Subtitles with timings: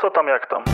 [0.00, 0.64] Co tam, jak tam?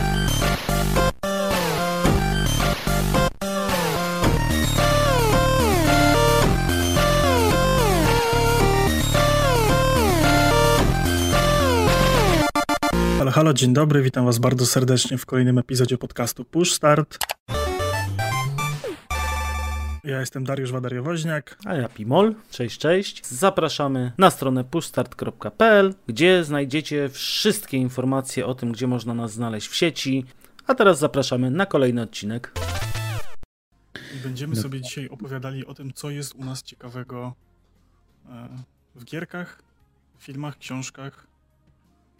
[13.17, 17.17] Halo, halo, dzień dobry, witam was bardzo serdecznie w kolejnym epizodzie podcastu Push Start.
[20.07, 21.57] Ja jestem Dariusz Wadariowoźniak.
[21.65, 22.35] A ja Pimol.
[22.49, 23.27] Cześć, cześć.
[23.27, 29.75] Zapraszamy na stronę pushstart.pl, gdzie znajdziecie wszystkie informacje o tym, gdzie można nas znaleźć w
[29.75, 30.25] sieci.
[30.67, 32.51] A teraz zapraszamy na kolejny odcinek.
[34.15, 34.61] I będziemy no.
[34.61, 37.33] sobie dzisiaj opowiadali o tym, co jest u nas ciekawego
[38.29, 38.49] e,
[38.95, 39.61] w gierkach,
[40.19, 41.27] filmach, książkach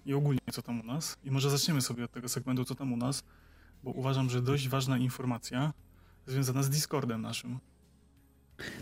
[0.05, 1.17] i ogólnie co tam u nas.
[1.23, 3.23] I może zaczniemy sobie od tego segmentu, co tam u nas,
[3.83, 5.73] bo uważam, że dość ważna informacja
[6.25, 7.59] związana z Discordem naszym.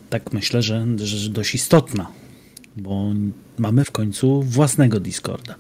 [0.10, 2.12] Tak myślę, że, że dość istotna,
[2.78, 3.12] bo
[3.58, 5.56] mamy w końcu własnego Discorda.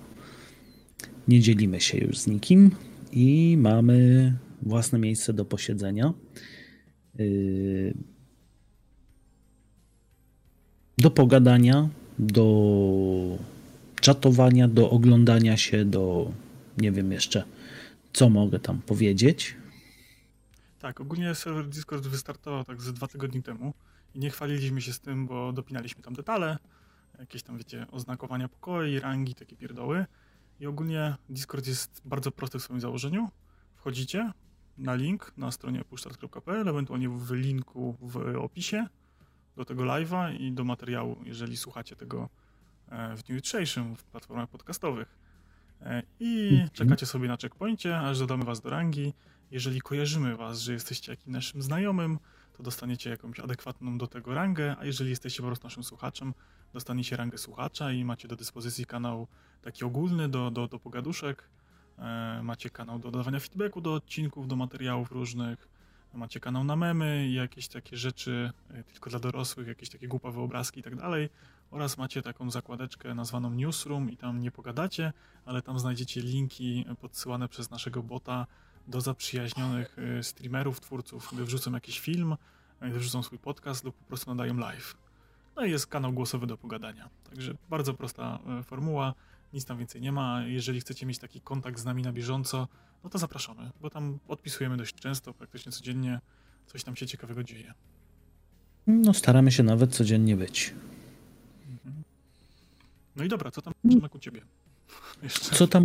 [1.27, 2.71] Nie dzielimy się już z nikim
[3.11, 6.13] i mamy własne miejsce do posiedzenia.
[7.15, 7.93] Yy,
[10.97, 11.89] do pogadania,
[12.19, 13.37] do
[14.01, 16.31] czatowania, do oglądania się, do
[16.77, 17.43] nie wiem jeszcze,
[18.13, 19.55] co mogę tam powiedzieć.
[20.79, 23.73] Tak, ogólnie serwer Discord wystartował tak ze dwa tygodnie temu
[24.15, 26.57] i nie chwaliliśmy się z tym, bo dopinaliśmy tam detale,
[27.19, 30.05] jakieś tam, wiecie, oznakowania pokoi, rangi, takie pierdoły.
[30.59, 33.29] I ogólnie Discord jest bardzo prosty w swoim założeniu.
[33.75, 34.31] Wchodzicie
[34.77, 38.87] na link na stronie pushstart.pl, ewentualnie w linku w opisie
[39.55, 42.29] do tego live'a i do materiału, jeżeli słuchacie tego
[42.89, 45.15] e, w dniu jutrzejszym w platformach podcastowych.
[45.81, 46.69] E, I mhm.
[46.69, 49.13] czekacie sobie na checkpoincie, aż dodamy was do rangi.
[49.51, 52.19] Jeżeli kojarzymy was, że jesteście jakimś naszym znajomym,
[52.57, 56.33] to dostaniecie jakąś adekwatną do tego rangę, a jeżeli jesteście po prostu naszym słuchaczem,
[56.73, 59.27] dostaniecie rangę słuchacza i macie do dyspozycji kanał
[59.61, 61.49] taki ogólny do, do, do pogaduszek,
[61.97, 65.67] e, macie kanał do dodawania feedbacku do odcinków, do materiałów różnych,
[66.13, 70.41] macie kanał na memy i jakieś takie rzeczy e, tylko dla dorosłych, jakieś takie głupawe
[70.41, 71.29] obrazki i tak dalej,
[71.71, 75.13] oraz macie taką zakładeczkę nazwaną Newsroom i tam nie pogadacie,
[75.45, 78.47] ale tam znajdziecie linki podsyłane przez naszego bota
[78.87, 82.35] do zaprzyjaźnionych y, streamerów, twórców, gdy wrzucą jakiś film,
[82.81, 84.95] gdy wrzucą swój podcast lub po prostu nadają live.
[85.55, 87.09] No i jest kanał głosowy do pogadania.
[87.29, 89.13] Także bardzo prosta y, formuła,
[89.53, 90.43] nic tam więcej nie ma.
[90.47, 92.67] Jeżeli chcecie mieć taki kontakt z nami na bieżąco,
[93.03, 96.19] no to zapraszamy, bo tam odpisujemy dość często, praktycznie codziennie
[96.67, 97.73] coś tam się ciekawego dzieje.
[98.87, 100.73] No staramy się nawet codziennie być.
[101.69, 102.03] Mhm.
[103.15, 104.41] No i dobra, co tam Przemek u ciebie?
[105.23, 105.55] Jeszcze.
[105.55, 105.83] Co tam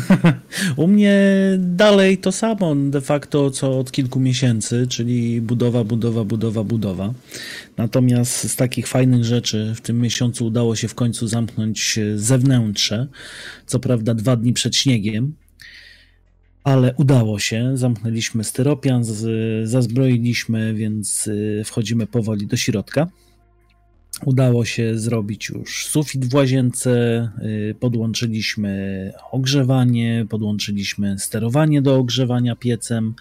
[0.76, 1.18] u mnie?
[1.58, 7.14] dalej to samo de facto co od kilku miesięcy, czyli budowa, budowa, budowa, budowa.
[7.76, 13.08] Natomiast z takich fajnych rzeczy w tym miesiącu udało się w końcu zamknąć zewnętrze.
[13.66, 15.34] Co prawda dwa dni przed śniegiem,
[16.64, 17.72] ale udało się.
[17.74, 19.04] Zamknęliśmy styropian,
[19.64, 23.08] zazbroiliśmy, więc y, wchodzimy powoli do środka.
[24.24, 33.14] Udało się zrobić już sufit w łazience, y, podłączyliśmy ogrzewanie, podłączyliśmy sterowanie do ogrzewania piecem,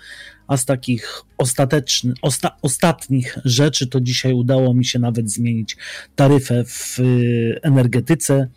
[0.47, 5.77] a z takich ostatecznych, osta, ostatnich rzeczy to dzisiaj udało mi się nawet zmienić
[6.15, 8.47] taryfę w y, energetyce.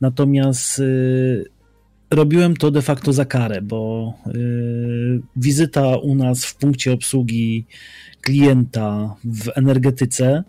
[0.00, 1.44] Natomiast y,
[2.10, 4.12] robiłem to de facto za karę, bo
[5.36, 7.66] wizyta u nas w punkcie obsługi
[8.20, 10.44] klienta w energetyce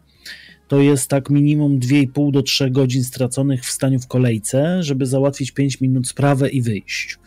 [0.67, 5.51] to jest tak minimum 2,5 do 3 godzin straconych w staniu w kolejce, żeby załatwić
[5.51, 7.19] 5 minut sprawę i wyjść.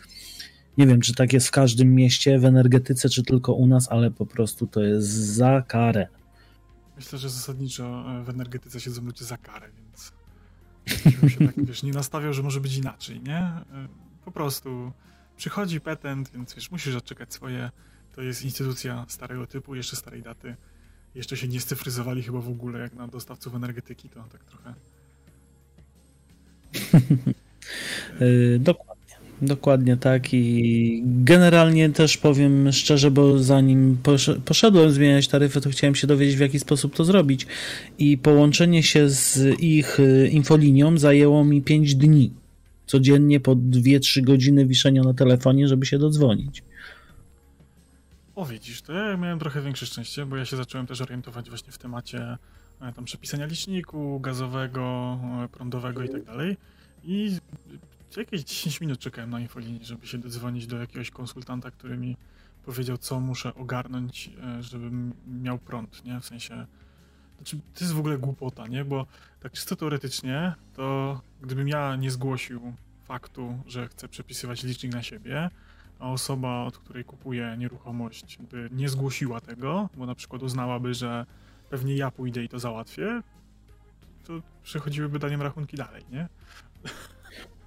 [0.77, 4.11] Nie wiem, czy tak jest w każdym mieście, w energetyce, czy tylko u nas, ale
[4.11, 6.07] po prostu to jest za karę.
[6.95, 10.13] Myślę, że zasadniczo e, w energetyce siedzą ludzie za karę, więc
[11.33, 13.37] się tak, wiesz, nie nastawiał, że może być inaczej, nie?
[13.37, 13.63] E,
[14.25, 14.91] po prostu
[15.37, 17.71] przychodzi petent, więc wiesz, musisz odczekać swoje.
[18.15, 20.55] To jest instytucja starego typu, jeszcze starej daty
[21.15, 24.73] jeszcze się nie scyfryzowali chyba w ogóle jak na dostawców energetyki, to tak trochę.
[28.19, 28.99] yy, dokładnie.
[29.41, 33.97] Dokładnie tak i generalnie też powiem szczerze, bo zanim
[34.45, 37.47] poszedłem zmieniać taryfę, to chciałem się dowiedzieć w jaki sposób to zrobić
[37.99, 42.31] i połączenie się z ich y, infolinią zajęło mi 5 dni.
[42.85, 46.63] Codziennie po 2-3 godziny wiszenia na telefonie, żeby się dodzwonić.
[48.39, 51.71] O widzisz, to ja miałem trochę większe szczęście, bo ja się zacząłem też orientować właśnie
[51.71, 52.37] w temacie
[52.81, 56.57] e, tam przepisania liczniku gazowego, e, prądowego i tak dalej.
[57.03, 57.37] I
[58.17, 62.17] jakieś 10 minut czekałem na infolinii, żeby się dodzwonić do jakiegoś konsultanta, który mi
[62.65, 66.19] powiedział, co muszę ogarnąć, e, żebym miał prąd, nie?
[66.19, 66.65] W sensie...
[67.37, 68.85] Znaczy, to jest w ogóle głupota, nie?
[68.85, 69.05] Bo
[69.39, 75.49] tak czysto teoretycznie, to gdybym ja nie zgłosił faktu, że chcę przepisywać licznik na siebie,
[75.99, 81.25] a osoba, od której kupuję nieruchomość, by nie zgłosiła tego, bo na przykład uznałaby, że
[81.69, 83.21] pewnie ja pójdę i to załatwię,
[84.23, 86.27] to przechodziłyby daniem rachunki dalej, nie?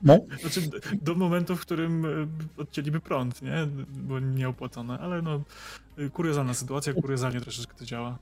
[0.02, 0.19] No.
[0.40, 0.61] Znaczy,
[1.02, 2.08] do momentu, w którym e,
[2.56, 3.67] odcięliby prąd, nie?
[3.88, 5.43] Bo nieopłacone, ale no,
[6.12, 8.19] kuriozalna sytuacja, kuriozalnie troszeczkę to działa.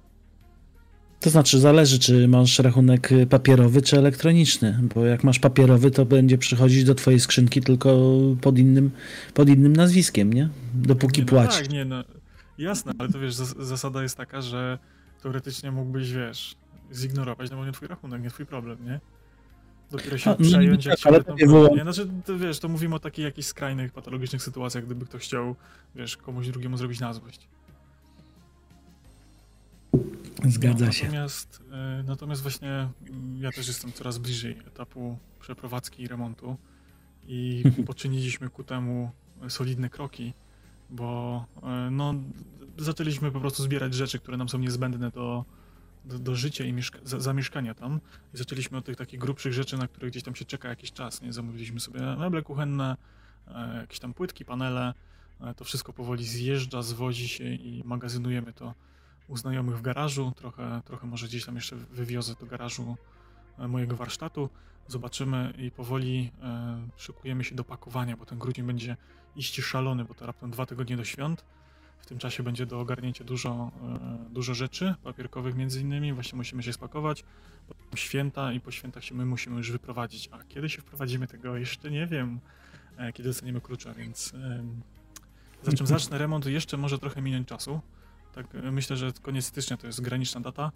[1.20, 6.38] To znaczy, zależy, czy masz rachunek papierowy, czy elektroniczny, bo jak masz papierowy, to będzie
[6.38, 8.90] przychodzić do twojej skrzynki tylko pod innym,
[9.34, 10.48] pod innym nazwiskiem, nie?
[10.74, 11.60] Dopóki nie, no płacisz.
[11.62, 12.04] Tak, nie, no
[12.58, 14.78] jasne, ale to wiesz, zasada jest taka, że
[15.22, 16.56] teoretycznie mógłbyś, wiesz,
[16.94, 19.00] zignorować, no bo nie twój rachunek, nie twój problem, nie?
[19.90, 21.76] Dopiero się A, no przejąć, jak tak, się ale było...
[21.76, 21.82] nie?
[21.82, 25.56] Znaczy, to, wiesz, to mówimy o takich jakichś skrajnych, patologicznych sytuacjach, gdyby ktoś chciał,
[25.96, 27.48] wiesz, komuś drugiemu zrobić na złość.
[30.44, 31.04] Zgadza no, się.
[31.04, 31.62] Natomiast,
[32.00, 36.56] y, natomiast właśnie mm, ja też jestem coraz bliżej etapu przeprowadzki i remontu
[37.26, 39.10] i poczyniliśmy ku temu
[39.48, 40.32] solidne kroki,
[40.90, 41.44] bo
[41.88, 42.14] y, no,
[42.78, 45.44] zaczęliśmy po prostu zbierać rzeczy, które nam są niezbędne do,
[46.04, 48.00] do, do życia i mieszka za, zamieszkania tam.
[48.34, 51.22] I zaczęliśmy od tych takich grubszych rzeczy, na które gdzieś tam się czeka jakiś czas.
[51.22, 51.32] Nie?
[51.32, 52.96] Zamówiliśmy sobie meble kuchenne,
[53.48, 54.94] e, jakieś tam płytki, panele.
[55.40, 58.74] E, to wszystko powoli zjeżdża, zwozi się i magazynujemy to
[59.30, 60.32] u znajomych w garażu.
[60.36, 62.96] Trochę, trochę może gdzieś tam jeszcze wywiozę do garażu
[63.58, 64.48] e, mojego warsztatu.
[64.88, 68.96] Zobaczymy i powoli e, szykujemy się do pakowania, bo ten grudzień będzie
[69.36, 71.44] iść szalony, bo to raptem dwa tygodnie do świąt.
[71.98, 76.12] W tym czasie będzie do ogarnięcia dużo, e, dużo rzeczy papierkowych między innymi.
[76.12, 77.24] Właśnie musimy się spakować.
[77.68, 80.28] Potem święta i po świętach się my musimy już wyprowadzić.
[80.32, 82.40] A kiedy się wprowadzimy, tego jeszcze nie wiem,
[83.14, 84.32] kiedy dostaniemy klucza, więc
[85.62, 87.80] za czym zacznę remont, jeszcze może trochę minąć czasu.
[88.34, 90.72] Tak, myślę, że koniec stycznia to jest graniczna data.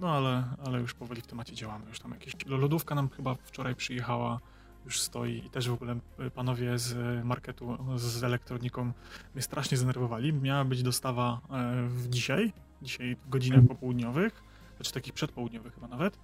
[0.00, 1.88] No ale, ale już powoli w temacie działamy.
[1.88, 4.40] Już tam jakieś lodówka nam chyba wczoraj przyjechała
[4.84, 8.92] już stoi i też w ogóle e, panowie z marketu, z elektroniką
[9.34, 10.32] mnie strasznie zdenerwowali.
[10.32, 12.52] Miała być dostawa e, w dzisiaj,
[12.82, 13.76] dzisiaj w godzinach mhm.
[13.76, 14.42] popołudniowych,
[14.76, 16.18] znaczy takich przedpołudniowych chyba nawet.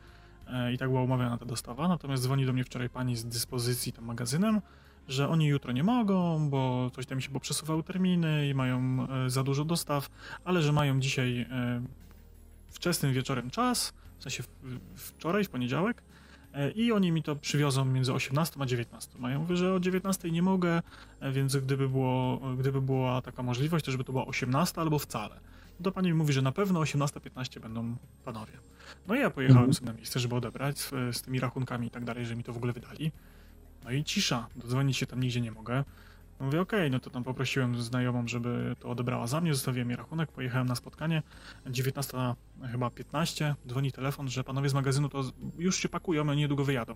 [0.46, 3.92] E, I tak była umawiana ta dostawa, natomiast dzwoni do mnie wczoraj pani z dyspozycji
[3.92, 4.60] tam magazynem,
[5.08, 9.64] że oni jutro nie mogą, bo coś tam się poprzesuwały terminy i mają za dużo
[9.64, 10.10] dostaw,
[10.44, 11.46] ale że mają dzisiaj
[12.70, 14.42] wczesnym wieczorem czas, w sensie
[14.96, 16.02] wczoraj, w poniedziałek,
[16.52, 19.18] E, i oni mi to przywiozą między 18 a 19.
[19.18, 20.82] Mają mówię, że o 19 nie mogę,
[21.20, 25.40] e, więc gdyby, było, gdyby była taka możliwość, to żeby to była 18 albo wcale.
[25.80, 28.52] No to pani mi mówi, że na pewno 18-15 będą panowie.
[29.08, 29.74] No i ja pojechałem mhm.
[29.74, 32.52] sobie na miejsce, żeby odebrać z, z tymi rachunkami i tak dalej, że mi to
[32.52, 33.12] w ogóle wydali.
[33.88, 35.84] No i cisza, dodzwonić się tam nigdzie nie mogę.
[36.40, 39.88] No mówię, okej, okay, no to tam poprosiłem znajomą, żeby to odebrała za mnie, zostawiłem
[39.88, 41.22] jej rachunek, pojechałem na spotkanie,
[41.66, 42.18] 19
[42.72, 45.24] chyba 15, dzwoni telefon, że panowie z magazynu to
[45.58, 46.94] już się pakują, a niedługo wyjadą.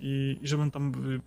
[0.00, 1.20] I, i żebym tam y,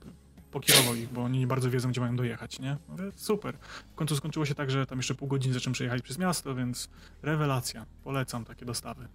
[0.51, 2.77] pokierował ich, bo oni nie bardzo wiedzą, gdzie mają dojechać, nie?
[2.89, 3.57] Mówię, super.
[3.91, 6.89] W końcu skończyło się tak, że tam jeszcze pół godziny zacząłem przejechać przez miasto, więc
[7.21, 7.85] rewelacja.
[8.03, 9.07] Polecam takie dostawy.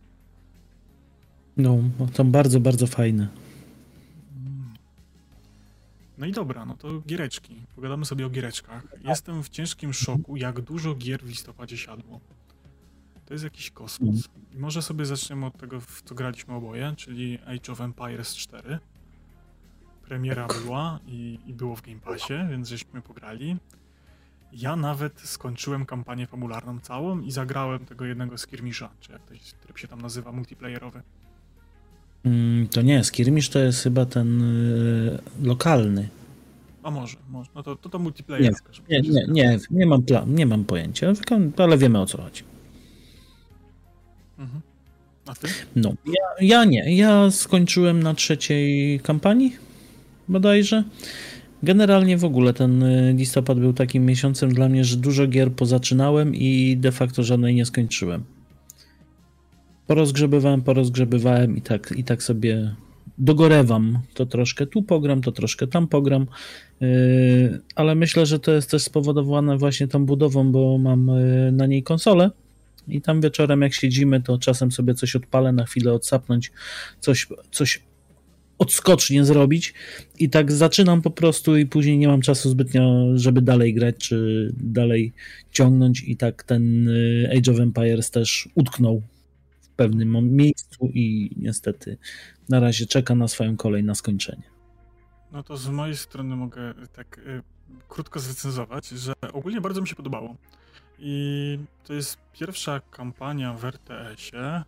[1.56, 1.78] No,
[2.14, 3.43] są bardzo, bardzo fajne.
[6.18, 7.66] No i dobra, no to giereczki.
[7.74, 8.86] Pogadamy sobie o giereczkach.
[9.04, 12.20] Jestem w ciężkim szoku, jak dużo gier w listopadzie siadło.
[13.26, 14.28] To jest jakiś kosmos.
[14.52, 18.78] I może sobie zaczniemy od tego, w co graliśmy oboje, czyli Age of Empires 4.
[20.02, 23.56] Premiera była i, i było w Game Passie, więc żeśmy pograli.
[24.52, 29.22] Ja nawet skończyłem kampanię fabularną całą i zagrałem tego jednego skirmisza, czy jak
[29.66, 31.02] to się tam nazywa, multiplayerowy.
[32.24, 36.08] Mm, to nie, Skirmish to jest chyba ten y, lokalny.
[36.82, 37.50] A może, może.
[37.54, 38.54] No to to, to multiplayer.
[38.88, 41.12] Nie, nie, nie, nie, nie, mam plan, nie mam pojęcia,
[41.56, 42.42] ale wiemy o co chodzi.
[44.38, 44.60] Mhm.
[45.26, 45.48] A ty?
[45.76, 46.96] No, ja, ja nie.
[46.96, 49.56] Ja skończyłem na trzeciej kampanii
[50.28, 50.84] bodajże.
[51.62, 56.34] Generalnie w ogóle ten y, listopad był takim miesiącem dla mnie, że dużo gier pozaczynałem
[56.34, 58.24] i de facto żadnej nie skończyłem
[59.86, 62.74] porozgrzebywałem, porozgrzebywałem i tak, i tak sobie
[63.18, 63.98] dogorewam.
[64.14, 64.66] To troszkę.
[64.66, 66.26] Tu pogram, to troszkę tam pogram,
[66.80, 66.88] yy,
[67.74, 71.82] ale myślę, że to jest też spowodowane właśnie tą budową, bo mam yy, na niej
[71.82, 72.30] konsolę
[72.88, 76.52] i tam wieczorem jak siedzimy, to czasem sobie coś odpalę, na chwilę odsapnąć,
[77.00, 77.82] coś, coś
[78.58, 79.74] odskocznie zrobić.
[80.18, 84.50] I tak zaczynam po prostu i później nie mam czasu zbytnio, żeby dalej grać, czy
[84.56, 85.12] dalej
[85.50, 86.04] ciągnąć.
[86.06, 89.02] I tak ten yy, Age of Empires też utknął
[89.76, 91.98] pewnym miejscu i niestety
[92.48, 94.42] na razie czeka na swoją kolej na skończenie.
[95.32, 97.42] No to z mojej strony mogę tak y,
[97.88, 100.36] krótko zrecenzować, że ogólnie bardzo mi się podobało.
[100.98, 104.62] I to jest pierwsza kampania w RTS-ie,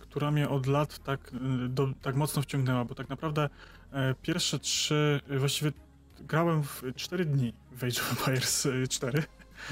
[0.00, 1.32] która mnie od lat tak,
[1.64, 5.72] y, do, tak mocno wciągnęła, bo tak naprawdę y, pierwsze trzy, właściwie
[6.20, 9.22] grałem w 4 dni w Age of Empires 4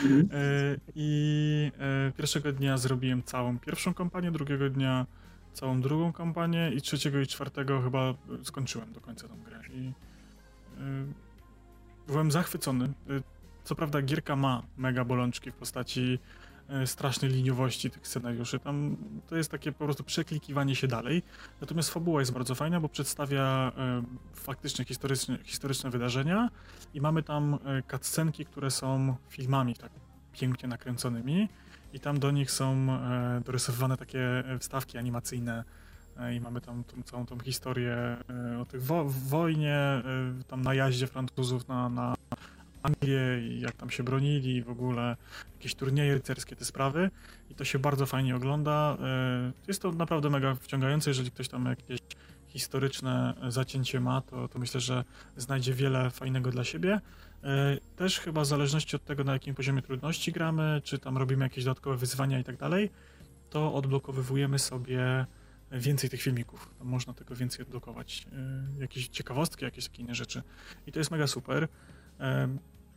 [0.02, 0.28] mhm.
[0.94, 1.72] i
[2.16, 5.06] pierwszego dnia zrobiłem całą pierwszą kampanię, drugiego dnia
[5.52, 9.60] całą drugą kampanię i trzeciego i czwartego chyba skończyłem do końca tą grę.
[9.72, 9.92] I
[12.06, 12.92] byłem zachwycony.
[13.64, 16.43] Co prawda gierka ma mega bolączki w postaci E,
[16.87, 18.59] strasznej liniowości tych scenariuszy.
[18.59, 18.97] Tam
[19.28, 21.23] to jest takie po prostu przeklikiwanie się dalej.
[21.61, 24.02] Natomiast fabuła jest bardzo fajna, bo przedstawia e,
[24.35, 26.50] faktycznie historyczne, historyczne wydarzenia
[26.94, 29.90] i mamy tam e, cutscenki, które są filmami tak
[30.33, 31.49] pięknie nakręconymi
[31.92, 32.87] i tam do nich są
[33.44, 35.64] dorysowywane takie wstawki animacyjne
[36.37, 38.16] i mamy tam tą, całą tą historię
[38.61, 40.02] o tych wo wojnie,
[40.47, 42.14] tam najaździe Francuzów na, na
[42.84, 45.16] Anglię i jak tam się bronili, w ogóle
[45.52, 47.10] jakieś turnieje rycerskie, te sprawy
[47.50, 48.96] i to się bardzo fajnie ogląda.
[49.00, 52.00] E, jest to naprawdę mega wciągające, jeżeli ktoś tam jakieś
[52.46, 55.04] historyczne zacięcie ma, to, to myślę, że
[55.36, 57.00] znajdzie wiele fajnego dla siebie.
[57.44, 61.44] E, też chyba w zależności od tego, na jakim poziomie trudności gramy, czy tam robimy
[61.44, 62.90] jakieś dodatkowe wyzwania i tak dalej,
[63.50, 65.26] to odblokowywujemy sobie
[65.72, 66.70] więcej tych filmików.
[66.78, 68.26] Tam można tego więcej odblokować.
[68.78, 70.42] E, jakieś ciekawostki, jakieś takie inne rzeczy.
[70.86, 71.68] I to jest mega super.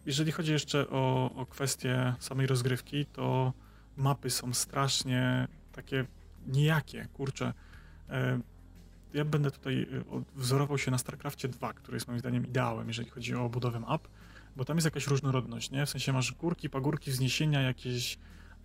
[0.08, 3.54] Jeżeli chodzi jeszcze o, o kwestię samej rozgrywki, to
[3.98, 6.06] mapy są strasznie takie
[6.48, 7.54] nijakie, kurczę.
[8.10, 8.40] E,
[9.14, 13.10] ja będę tutaj e, wzorował się na StarCraftie 2, który jest moim zdaniem ideałem, jeżeli
[13.10, 14.08] chodzi o budowę map,
[14.56, 15.86] bo tam jest jakaś różnorodność, nie?
[15.86, 18.18] W sensie masz górki, pagórki, wzniesienia, jakieś e,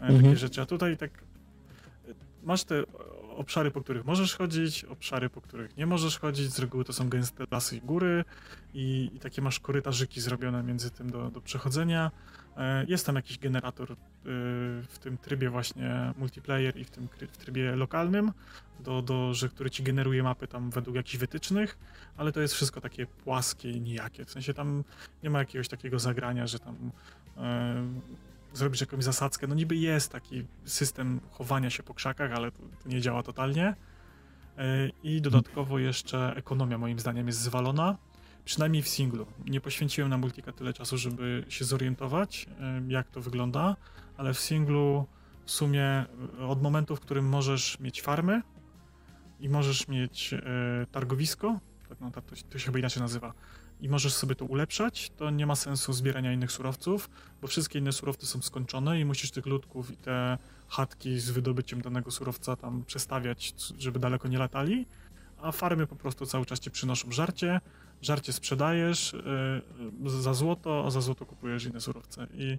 [0.02, 0.22] mhm.
[0.22, 1.24] takie rzeczy, a tutaj tak
[2.42, 2.82] masz te
[3.36, 6.52] obszary, po których możesz chodzić, obszary, po których nie możesz chodzić.
[6.52, 8.24] Z reguły to są gęste lasy i góry
[8.74, 12.10] i, i takie masz korytarzyki zrobione między tym do, do przechodzenia.
[12.56, 13.96] E, jest tam jakiś generator e,
[14.88, 18.32] w tym trybie właśnie multiplayer i w tym w trybie lokalnym,
[18.80, 21.78] do, do, że, który ci generuje mapy tam według jakichś wytycznych,
[22.16, 24.24] ale to jest wszystko takie płaskie i nijakie.
[24.24, 24.84] W sensie tam
[25.22, 26.90] nie ma jakiegoś takiego zagrania, że tam
[27.36, 27.84] e,
[28.54, 29.46] zrobisz jakąś zasadzkę.
[29.46, 33.74] No niby jest taki system chowania się po krzakach, ale to, to nie działa totalnie.
[34.58, 37.98] E, I dodatkowo jeszcze ekonomia moim zdaniem jest zwalona.
[38.44, 39.26] Przynajmniej w singlu.
[39.46, 43.76] Nie poświęciłem na multika tyle czasu, żeby się zorientować, e, jak to wygląda,
[44.16, 45.06] ale w singlu
[45.44, 45.84] w sumie
[46.40, 48.42] e, od momentu, w którym możesz mieć farmy
[49.40, 50.34] i możesz mieć
[50.92, 53.32] targowisko, tak, no, to, to się chyba inaczej nazywa,
[53.82, 57.10] i możesz sobie to ulepszać, to nie ma sensu zbierania innych surowców,
[57.40, 61.82] bo wszystkie inne surowce są skończone i musisz tych ludków i te chatki z wydobyciem
[61.82, 64.86] danego surowca tam przestawiać, żeby daleko nie latali,
[65.38, 67.60] a farmy po prostu cały czas ci przynoszą żarcie,
[68.02, 69.14] żarcie sprzedajesz
[70.02, 72.26] yy, za złoto, a za złoto kupujesz inne surowce.
[72.34, 72.58] I yy,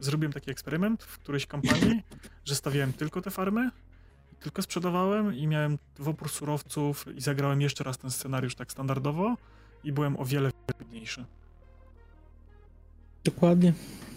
[0.00, 2.02] zrobiłem taki eksperyment w którejś kampanii,
[2.48, 3.70] że stawiałem tylko te farmy,
[4.40, 9.36] tylko sprzedawałem i miałem wopór surowców i zagrałem jeszcze raz ten scenariusz tak standardowo,
[9.84, 11.24] i byłem o wiele biedniejszy.
[13.24, 13.72] Dokładnie.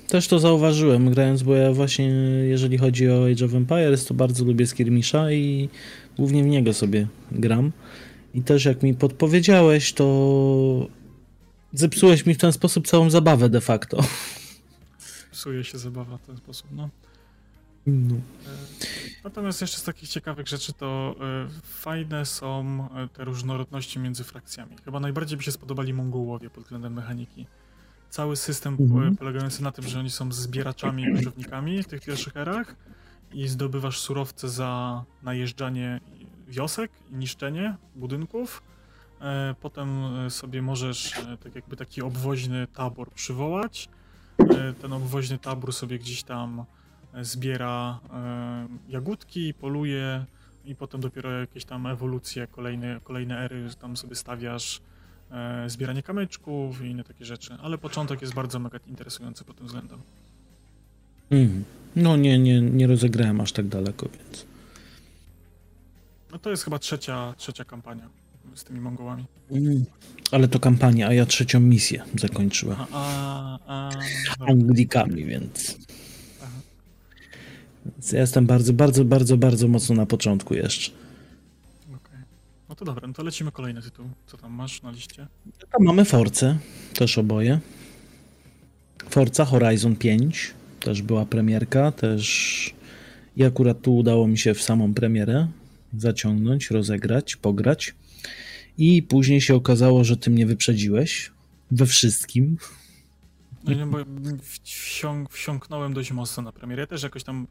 [0.08, 2.06] Też to zauważyłem grając, bo ja właśnie
[2.44, 5.70] jeżeli chodzi o Age of Empires, to bardzo lubię Skirmisha i
[6.18, 7.72] głównie w niego sobie gram.
[8.34, 10.88] I też jak mi podpowiedziałeś, to
[11.74, 14.04] zepsułeś mi w ten sposób całą zabawę de facto.
[15.32, 16.90] Psuje się zabawa w ten sposób, no.
[17.88, 18.16] No.
[19.24, 21.16] Natomiast jeszcze z takich ciekawych rzeczy to
[21.48, 24.76] y, fajne są e, te różnorodności między frakcjami.
[24.86, 27.48] Chyba najbardziej mi się spodobali Mongołowie pod względem mechaniki.
[28.10, 29.18] Cały system mhm.
[29.18, 32.76] polegający na tym, że oni są zbieraczami i użytkownikami w tych pierwszych erach
[33.34, 36.00] i zdobywasz surowce za najeżdżanie
[36.48, 38.64] wiosek i niszczenie budynków.
[39.62, 39.90] Potem
[40.30, 41.14] sobie możesz
[41.44, 43.90] tak jakby taki obwoźny tabor przywołać.
[44.82, 46.66] Ten obwoźny tabor sobie gdzieś tam
[47.22, 50.26] zbiera e, jagódki, poluje
[50.66, 54.82] i potem dopiero jakieś tam ewolucje, kolejne, kolejne ery, tam sobie stawiasz
[55.32, 59.66] e, zbieranie kamyczków i inne takie rzeczy, ale początek jest bardzo mega interesujący pod tym
[59.68, 60.00] względem.
[61.30, 61.64] Mm.
[61.96, 64.46] No nie, nie, nie rozegrałem aż tak daleko, więc...
[66.32, 68.10] No to jest chyba trzecia, trzecia kampania
[68.56, 69.26] z tymi Mongołami.
[69.52, 69.86] Mm.
[70.32, 72.78] Ale to kampania, a ja trzecią misję zakończyłem.
[72.92, 73.90] A, a,
[74.40, 74.46] a...
[74.46, 75.78] Anglikami, więc...
[77.86, 80.92] Więc ja jestem bardzo, bardzo, bardzo, bardzo mocno na początku jeszcze.
[81.96, 82.24] Okay.
[82.70, 84.06] No to dobra, no to lecimy kolejny tytuł.
[84.28, 85.28] Co tam masz na liście?
[85.72, 86.58] Tam mamy Force,
[86.94, 87.60] też oboje.
[89.10, 92.74] Forza Horizon 5, też była premierka, też
[93.38, 95.48] i akurat tu udało mi się w samą premierę
[95.98, 97.96] zaciągnąć, rozegrać, pograć.
[98.78, 101.32] I później się okazało, że ty mnie wyprzedziłeś
[101.72, 102.58] we wszystkim.
[103.64, 103.98] No bo
[104.64, 106.82] wsiąk, wsiąknąłem dość mocno na premierę.
[106.82, 107.48] Ja też jakoś tam,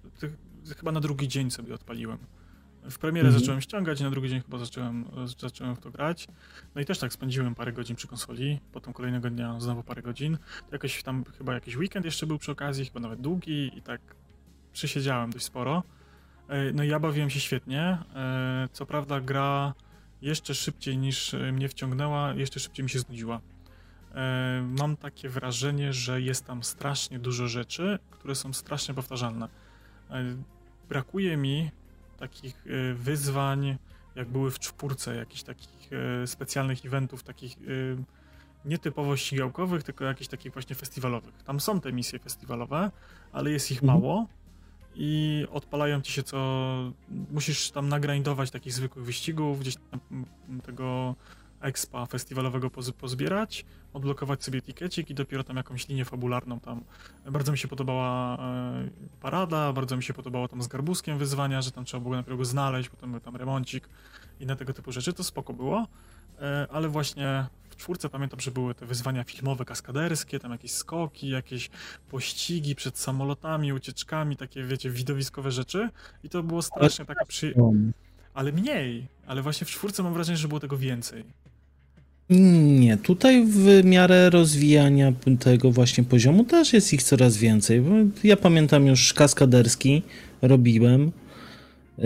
[0.76, 2.18] chyba na drugi dzień sobie odpaliłem.
[2.90, 3.40] W premierę Mhm.
[3.40, 5.04] zacząłem ściągać, na drugi dzień chyba zacząłem,
[5.38, 6.28] zacząłem w to grać.
[6.74, 10.38] No i też tak spędziłem parę godzin przy konsoli, potem kolejnego dnia znowu parę godzin.
[10.72, 14.00] Jakoś tam chyba jakiś weekend jeszcze był przy okazji, chyba nawet długi i tak
[14.72, 15.82] przysiedziałem dość sporo.
[16.48, 17.98] E, No i ja bawiłem się świetnie.
[18.14, 19.74] E, Co prawda gra
[20.22, 23.40] jeszcze szybciej niż e, mnie wciągnęła, jeszcze szybciej mi się znudziła.
[24.14, 29.48] E, Mam takie wrażenie, że jest tam strasznie dużo rzeczy, które są strasznie powtarzalne.
[30.10, 30.24] E,
[30.88, 31.70] Brakuje mi
[32.18, 33.76] takich e, wyzwań,
[34.14, 35.90] jak były w czwórce, jakichś takich
[36.26, 37.56] specjalnych eventów, takich
[38.64, 41.42] nietypowo ścigałkowych, tylko jakichś takich właśnie festiwalowych.
[41.42, 42.90] Tam są te misje festiwalowe,
[43.32, 44.00] ale jest ich Mhm.
[44.00, 44.26] mało
[44.94, 46.38] i odpalają ci się co...
[47.30, 50.26] Musisz tam nagrindować takich zwykłych wyścigów, gdzieś tam
[50.62, 51.14] tego
[51.62, 56.84] expa festiwalowego poz- pozbierać, odblokować sobie tikecik i dopiero tam jakąś linię fabularną tam.
[57.30, 58.88] Bardzo mi się podobała e,
[59.20, 62.44] parada, bardzo mi się podobało tam z garbuskiem wyzwania, że tam trzeba było najpierw go
[62.44, 63.88] znaleźć, potem był tam remoncik
[64.40, 65.86] i na tego typu rzeczy, to spoko było,
[66.40, 71.28] e, ale właśnie w czwórce pamiętam, że były te wyzwania filmowe, kaskaderskie, tam jakieś skoki,
[71.28, 71.70] jakieś
[72.10, 75.88] pościgi przed samolotami, ucieczkami, takie wiecie, widowiskowe rzeczy
[76.24, 77.54] i to było strasznie takie przy...
[78.34, 81.24] Ale mniej, ale właśnie w czwórce mam wrażenie, że było tego więcej.
[82.30, 87.82] Nie, tutaj w miarę rozwijania tego właśnie poziomu też jest ich coraz więcej.
[88.24, 90.02] Ja pamiętam już kaskaderski
[90.42, 91.12] robiłem
[91.98, 92.04] yy,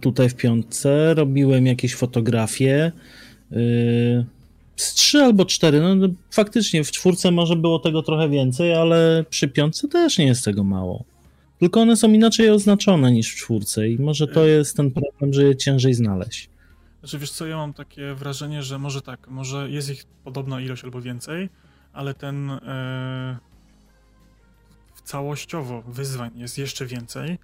[0.00, 2.92] tutaj w piątce, robiłem jakieś fotografie.
[3.50, 4.24] yy,
[4.76, 5.80] Z trzy albo cztery.
[5.80, 10.26] No no, faktycznie w czwórce może było tego trochę więcej, ale przy piątce też nie
[10.26, 11.04] jest tego mało.
[11.58, 15.44] Tylko one są inaczej oznaczone niż w czwórce i może to jest ten problem, że
[15.44, 16.48] je ciężej znaleźć.
[17.00, 20.84] Znaczy, wiesz co, ja mam takie wrażenie, że może tak, może jest ich podobna ilość
[20.84, 21.48] albo więcej,
[21.92, 23.38] ale ten e,
[25.04, 27.38] całościowo wyzwań jest jeszcze więcej,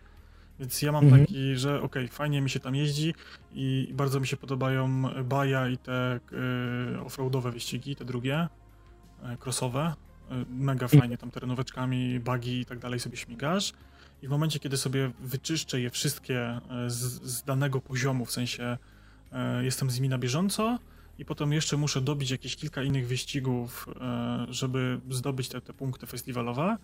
[0.58, 1.24] więc ja mam Mhm.
[1.26, 3.14] taki, że okej, fajnie mi się tam jeździ
[3.52, 6.20] i bardzo mi się podobają baja i te
[6.94, 8.48] e, offroadowe wyścigi, te drugie,
[9.22, 9.94] e, crossowe,
[10.30, 13.72] e, mega fajnie tam terenóweczkami, bugi i tak dalej sobie śmigasz.
[14.22, 18.78] I w momencie, kiedy sobie wyczyszczę je wszystkie z, z danego poziomu, w sensie
[19.62, 20.78] jestem z nimi na bieżąco
[21.18, 26.06] i potem jeszcze muszę dobić jakieś kilka innych wyścigów, e, żeby zdobyć te, te punkty
[26.06, 26.76] festiwalowe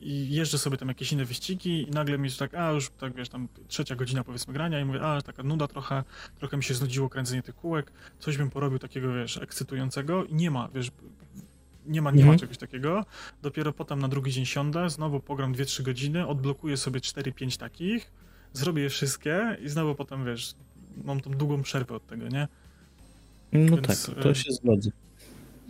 [0.00, 3.14] i jeżdżę sobie tam jakieś inne wyścigi i nagle mi jest tak, a już tak
[3.14, 6.04] wiesz, tam trzecia godzina powiedzmy grania i mówię, a taka nuda trochę,
[6.38, 10.50] trochę mi się znudziło kręcenie tych kółek, coś bym porobił takiego, wiesz, ekscytującego i nie
[10.50, 10.90] ma, wiesz,
[11.86, 12.38] nie ma, nie ma Mhm.
[12.38, 13.04] czegoś takiego.
[13.42, 18.12] Dopiero potem na drugi dzień siądę, znowu pogram 2-3 godziny, odblokuję sobie 4-5 takich,
[18.52, 20.54] zrobię je wszystkie i znowu potem, wiesz,
[21.04, 22.48] mam tą długą przerwę od tego, nie?
[23.52, 24.90] No Więc, tak, e, to się zgodzę.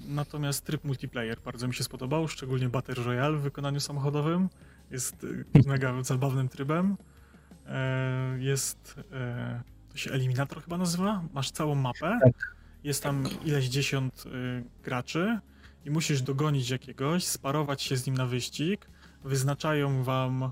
[0.08, 4.48] Natomiast tryb multiplayer bardzo mi się spodobał, szczególnie Battle Royale w wykonaniu samochodowym.
[4.90, 6.96] Jest y, mega zabawnym trybem.
[7.66, 8.94] E, Jest.
[9.12, 9.62] e,
[9.92, 11.22] To się eliminator chyba nazywa.
[11.32, 12.18] Masz całą mapę.
[12.84, 14.24] Jest tam ileś dziesiąt
[14.84, 15.38] graczy
[15.84, 18.86] i musisz dogonić jakiegoś, sparować się z nim na wyścig.
[19.24, 20.50] Wyznaczają wam e,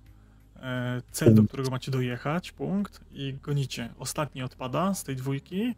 [1.13, 3.89] cel, do którego macie dojechać, punkt, i gonicie.
[3.99, 5.75] Ostatni odpada z tej dwójki.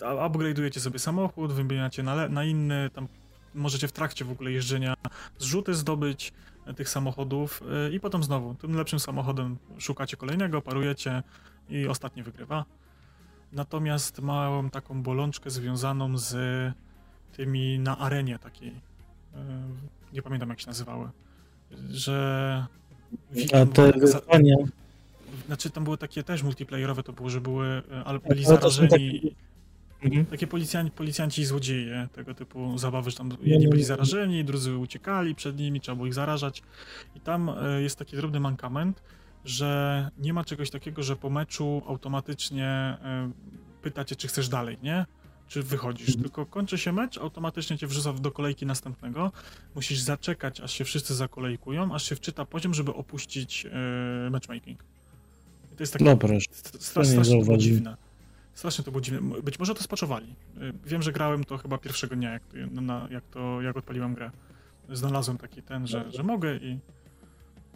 [0.00, 3.08] E, upgrade'ujecie sobie samochód, wymieniacie na, na inny, tam
[3.54, 4.94] możecie w trakcie w ogóle jeżdżenia
[5.38, 6.32] zrzuty zdobyć
[6.66, 11.22] e, tych samochodów e, i potem znowu tym lepszym samochodem szukacie kolejnego, parujecie
[11.68, 12.64] i ostatni wygrywa.
[13.52, 16.36] Natomiast mam taką bolączkę związaną z
[17.32, 18.68] tymi na arenie takiej,
[19.34, 19.44] e,
[20.12, 21.10] nie pamiętam jak się nazywały,
[21.90, 22.66] że
[23.62, 24.56] A te wyzwania,
[25.46, 28.54] znaczy tam były takie też multiplayerowe to było, że były, e, ale byli to są
[28.56, 29.44] zarażeni takie-
[30.02, 30.26] Mhm.
[30.26, 35.34] takie policjanci, policjanci i złodzieje, tego typu zabawy, że tam jedni byli zarażeni, drudzy uciekali
[35.34, 36.62] przed nimi, trzeba było ich zarażać.
[37.16, 39.02] I tam e, jest taki drobny mankament,
[39.44, 43.30] że nie ma czegoś takiego, że po meczu automatycznie e,
[43.82, 45.06] pytacie, czy chcesz dalej, nie?
[45.54, 49.32] Czy wychodzisz, tylko kończy się mecz, automatycznie cię wrzuca do kolejki następnego.
[49.74, 54.84] Musisz zaczekać, aż się wszyscy zakolejkują, aż się wczyta poziom, żeby opuścić e, matchmaking.
[55.72, 56.46] I to jest takie no proszę.
[56.78, 57.96] Strasznie to było dziwne.
[58.54, 59.42] Strasznie to było dziwne.
[59.42, 60.26] Być może to spaczowali.
[60.62, 64.30] Y, Wiem, że grałem to chyba pierwszego dnia, jak na, jak, to jak odpaliłem grę.
[64.92, 66.78] Znalazłem taki ten, że, że mogę i.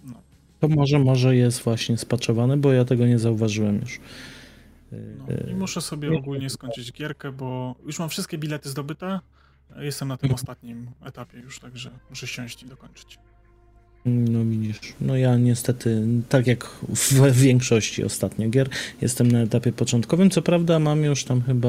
[0.04, 0.22] No.
[0.60, 4.00] To może, może jest właśnie spaczowane, bo ja tego nie zauważyłem już.
[4.92, 5.26] No.
[5.28, 9.20] E, I muszę sobie ogólnie skończyć gierkę, bo już mam wszystkie bilety zdobyte.
[9.76, 13.18] Jestem na tym ostatnim etapie już, także muszę siąść i dokończyć.
[14.04, 18.68] No widzisz, no ja niestety, tak jak w większości ostatnio gier,
[19.00, 20.30] jestem na etapie początkowym.
[20.30, 21.68] Co prawda mam już tam chyba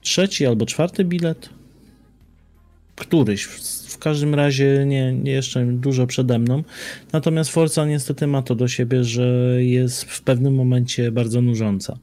[0.00, 1.48] trzeci albo czwarty bilet.
[2.98, 3.44] Któryś.
[3.88, 6.62] W każdym razie nie, nie jeszcze dużo przede mną.
[7.12, 11.98] Natomiast Forza niestety ma to do siebie, że jest w pewnym momencie bardzo nużąca.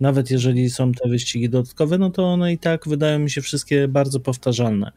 [0.00, 3.88] Nawet jeżeli są te wyścigi dodatkowe, no to one i tak wydają mi się wszystkie
[3.88, 4.92] bardzo powtarzalne.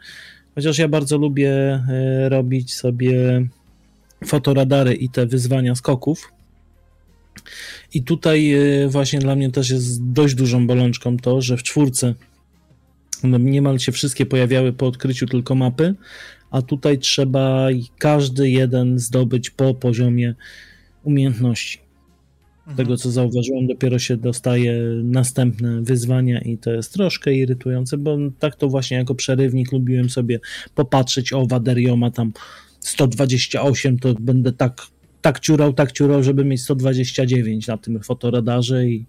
[0.55, 3.45] Chociaż ja bardzo lubię e, robić sobie
[4.25, 6.31] fotoradary i te wyzwania skoków.
[7.93, 12.13] I tutaj e, właśnie dla mnie też jest dość dużą bolączką to, że w czwórce
[13.25, 15.95] no niemal się wszystkie pojawiały po odkryciu tylko mapy,
[16.51, 20.35] a tutaj trzeba każdy jeden zdobyć po poziomie
[21.03, 21.79] umiejętności.
[22.59, 22.77] Mhm.
[22.77, 28.55] Tego co zauważyłem, dopiero się dostaje następne wyzwania i to jest troszkę irytujące, bo tak
[28.55, 30.39] to właśnie jako przerywnik lubiłem sobie
[30.75, 32.33] popatrzeć, o Waderio ma tam
[32.79, 34.81] 128, to będę tak,
[35.21, 39.05] tak ciurał, tak ciurał, żeby mieć 129 na tym fotoradarze i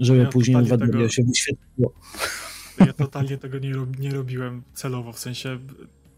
[0.00, 1.08] żeby ja później Waderio tego...
[1.08, 1.92] się wyświetliło.
[2.80, 5.58] Ja totalnie tego nie, nie robiłem celowo, w sensie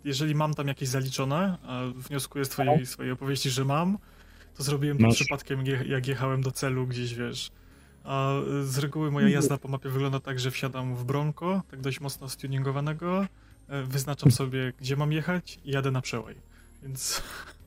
[0.05, 2.89] jeżeli mam tam jakieś zaliczone, a wnioskuję z twojej, tak.
[2.89, 3.99] swojej opowieści, że mam,
[4.55, 7.51] to zrobiłem to przypadkiem, jak jechałem do celu gdzieś, wiesz.
[8.05, 12.01] A z reguły moja jazda po mapie wygląda tak, że wsiadam w Bronco, tak dość
[12.01, 13.27] mocno stuningowanego,
[13.69, 16.35] e, wyznaczam sobie, gdzie mam jechać i jadę na przełaj.
[16.83, 17.23] Więc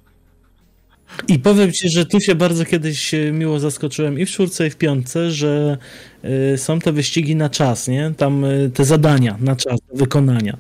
[1.28, 4.70] i powiem ci, że tu się bardzo kiedyś e, miło zaskoczyłem i w czwórce, i
[4.70, 5.78] w piątce, że
[6.24, 8.14] e, są te wyścigi na czas, nie?
[8.18, 10.58] Tam e, te zadania na czas do wykonania.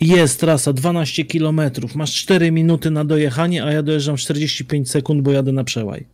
[0.00, 1.60] I jest trasa 12 km,
[1.94, 6.06] masz 4 minuty na dojechanie, a ja dojeżdżam 45 sekund, bo jadę na przełaj.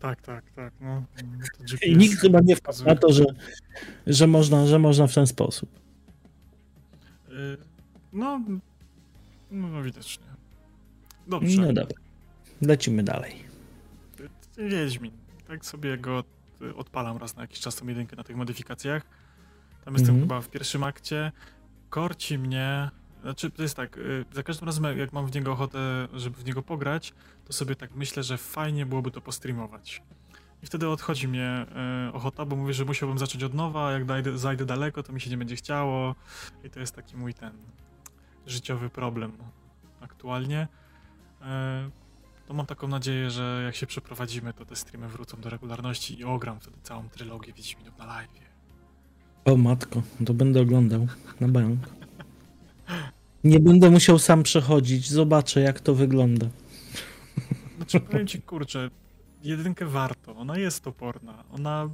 [0.00, 0.72] Tak, tak, tak.
[0.80, 1.04] No,
[1.86, 3.24] I nikt chyba nie wpadł na to, że,
[4.06, 5.68] że, można, że można w ten sposób.
[8.12, 8.40] No,
[9.50, 10.24] no widocznie.
[11.26, 11.60] Dobrze.
[11.60, 12.03] No dobra.
[12.66, 13.44] Lecimy dalej.
[14.58, 15.12] Wiedźmin.
[15.48, 16.24] Tak sobie go
[16.62, 19.02] y, odpalam raz na jakiś czas tą jedynkę na tych modyfikacjach.
[19.84, 20.20] Tam jestem mhm.
[20.20, 21.32] chyba w pierwszym akcie.
[21.90, 22.90] Korci mnie.
[23.22, 26.44] Znaczy, to jest tak, y, za każdym razem jak mam w niego ochotę, żeby w
[26.44, 30.02] niego pograć, to sobie tak myślę, że fajnie byłoby to postreamować.
[30.62, 31.66] I wtedy odchodzi mnie
[32.08, 35.12] y, ochota, bo mówię, że musiałbym zacząć od nowa, a jak dajdę, zajdę daleko, to
[35.12, 36.14] mi się nie będzie chciało.
[36.64, 37.52] I to jest taki mój ten
[38.46, 39.32] życiowy problem
[40.00, 40.68] aktualnie
[42.46, 46.24] to mam taką nadzieję, że jak się przeprowadzimy, to te streamy wrócą do regularności i
[46.24, 48.30] ogram wtedy całą trylogię Wiedźminów na live.
[49.44, 51.06] O matko, to będę oglądał
[51.40, 51.80] na bank.
[53.44, 56.46] Nie będę musiał sam przechodzić, zobaczę jak to wygląda.
[57.76, 58.90] Znaczy powiem ci, kurczę,
[59.42, 61.90] jedynkę warto, ona jest toporna, ona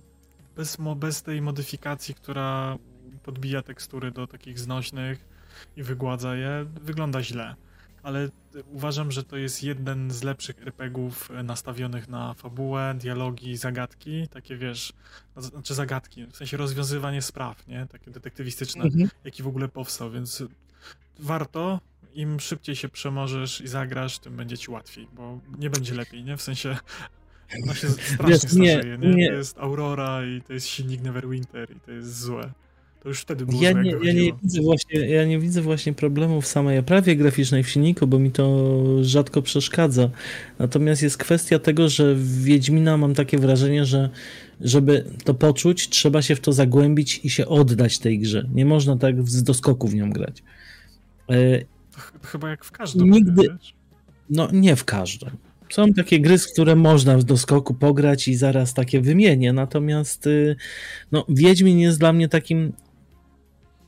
[0.57, 2.79] bez, bez tej modyfikacji, która
[3.23, 5.29] podbija tekstury do takich znośnych
[5.77, 7.55] i wygładza je, wygląda źle
[8.03, 8.29] ale
[8.67, 14.57] uważam, że to jest jeden z lepszych RPGów e, nastawionych na fabułę, dialogi, zagadki, takie
[14.57, 14.93] wiesz,
[15.37, 17.87] no, znaczy zagadki, w sensie rozwiązywanie spraw, nie?
[17.87, 19.09] Takie detektywistyczne, mhm.
[19.25, 20.43] jaki w ogóle powstał, więc
[21.19, 21.81] warto,
[22.15, 26.37] im szybciej się przemożesz i zagrasz, tym będzie ci łatwiej, bo nie będzie lepiej, nie?
[26.37, 26.77] W sensie
[27.65, 29.29] ona się strasznie Wiesz, starzeje, nie, nie?
[29.29, 32.53] To jest Aurora i to jest silnik Neverwinter i to jest złe.
[33.01, 36.41] To już wtedy było ja nie, ja nie, widzę właśnie, ja nie widzę właśnie problemu
[36.41, 40.11] w samej oprawie graficznej w silniku, bo mi to rzadko przeszkadza.
[40.59, 44.11] Natomiast jest kwestia tego, że w Wiedźmina mam takie wrażenie, że
[44.61, 48.49] żeby to poczuć, trzeba się w to zagłębić i się oddać tej grze.
[48.55, 50.43] Nie można tak z doskoku w nią grać.
[51.31, 51.35] E,
[52.23, 53.11] chyba jak w każdym.
[53.11, 53.43] Nigdy.
[54.31, 55.31] No nie w każdym.
[55.71, 59.53] Są takie gry, z które można w doskoku pograć i zaraz takie wymienię.
[59.53, 60.57] Natomiast y,
[61.13, 62.73] no, Wiedźmin jest dla mnie takim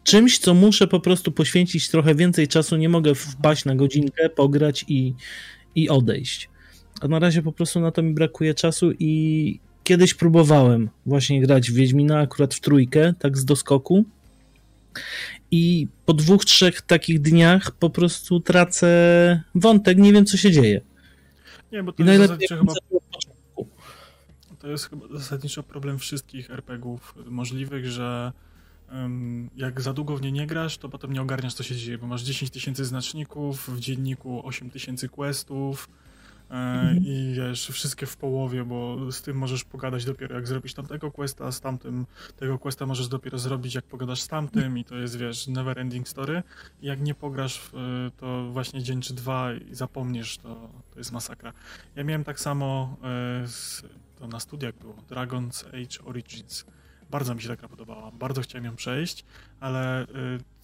[0.04, 2.76] czymś, co muszę po prostu poświęcić trochę więcej czasu.
[2.76, 5.14] Nie mogę wpaść na godzinkę, pograć i,
[5.74, 6.50] i odejść.
[7.00, 11.70] A na razie po prostu na to mi brakuje czasu i kiedyś próbowałem właśnie grać
[11.70, 14.04] w Wiedźmina akurat w trójkę, tak z doskoku.
[15.50, 20.80] I po dwóch, trzech takich dniach po prostu tracę wątek, nie wiem co się dzieje.
[21.72, 22.72] Nie, bo to I jest zasadniczo chyba...
[24.58, 28.32] To jest chyba zasadniczo problem wszystkich RPGów możliwych, że
[29.56, 32.06] jak za długo w nie nie grasz, to potem nie ogarniasz, co się dzieje, bo
[32.06, 35.88] masz 10 tysięcy znaczników, w dzienniku 8 tysięcy questów
[36.50, 36.98] e, mhm.
[37.04, 41.44] i wiesz, wszystkie w połowie, bo z tym możesz pogadać dopiero jak zrobisz tamtego questa,
[41.44, 45.18] a z tamtym tego questa możesz dopiero zrobić jak pogadasz z tamtym i to jest,
[45.18, 46.42] wiesz, never ending story.
[46.82, 47.72] I jak nie pograsz w,
[48.16, 51.52] to właśnie dzień czy dwa i zapomnisz, to, to jest masakra.
[51.96, 52.96] Ja miałem tak samo,
[53.42, 53.82] e, z,
[54.18, 56.64] to na studiach było, Dragon's Age Origins
[57.12, 59.24] bardzo mi się taka podobała, bardzo chciałem ją przejść,
[59.60, 60.06] ale y,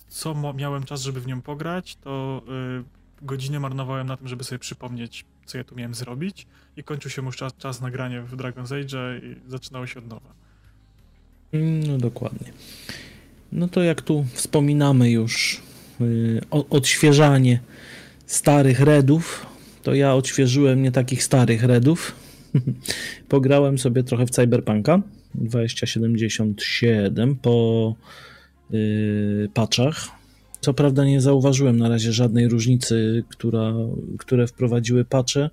[0.09, 2.43] co miałem czas, żeby w nią pograć, to
[3.21, 7.11] y, godzinę marnowałem na tym, żeby sobie przypomnieć, co ja tu miałem zrobić i kończył
[7.11, 10.31] się już czas, czas nagrania w Dragon's Age i zaczynało się od nowa.
[11.87, 12.53] No dokładnie.
[13.53, 15.63] No to jak tu wspominamy już
[16.01, 17.61] y, odświeżanie
[18.27, 19.47] starych redów,
[19.83, 22.15] to ja odświeżyłem nie takich starych redów.
[23.29, 25.03] Pograłem sobie trochę w Cyberpunka
[25.35, 27.95] 2077 po
[28.71, 30.09] yy, patchach.
[30.61, 33.75] Co prawda nie zauważyłem na razie żadnej różnicy, która,
[34.19, 35.51] które wprowadziły patche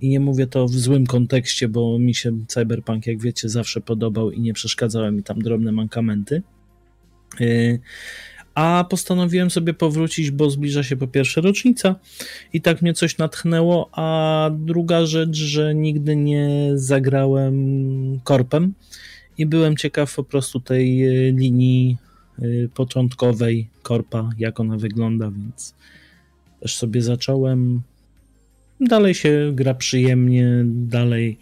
[0.00, 4.30] i nie mówię to w złym kontekście, bo mi się Cyberpunk, jak wiecie, zawsze podobał
[4.30, 6.42] i nie przeszkadzały mi tam drobne mankamenty.
[7.40, 7.80] Yy,
[8.58, 11.94] a postanowiłem sobie powrócić, bo zbliża się po pierwsze rocznica
[12.52, 18.74] i tak mnie coś natchnęło, a druga rzecz, że nigdy nie zagrałem korpem
[19.38, 21.96] i byłem ciekaw po prostu tej e, linii
[22.38, 22.42] e,
[22.74, 25.74] początkowej korpa, jak ona wygląda, więc
[26.60, 27.82] też sobie zacząłem.
[28.80, 31.38] Dalej się gra przyjemnie, dalej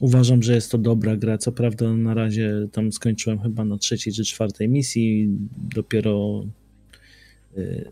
[0.00, 1.38] Uważam, że jest to dobra gra.
[1.38, 5.28] Co prawda, na razie tam skończyłem chyba na trzeciej czy czwartej misji.
[5.74, 6.44] Dopiero
[7.58, 7.90] y,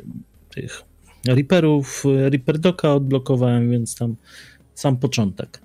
[0.54, 0.82] tych
[1.26, 4.16] Reaperów, Reaper Doka odblokowałem, więc tam
[4.74, 5.60] sam początek.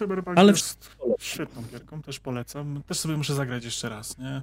[0.00, 2.82] Cyberpunk Ale jest świetną gierką, też polecam.
[2.86, 4.42] Też sobie muszę zagrać jeszcze raz, nie?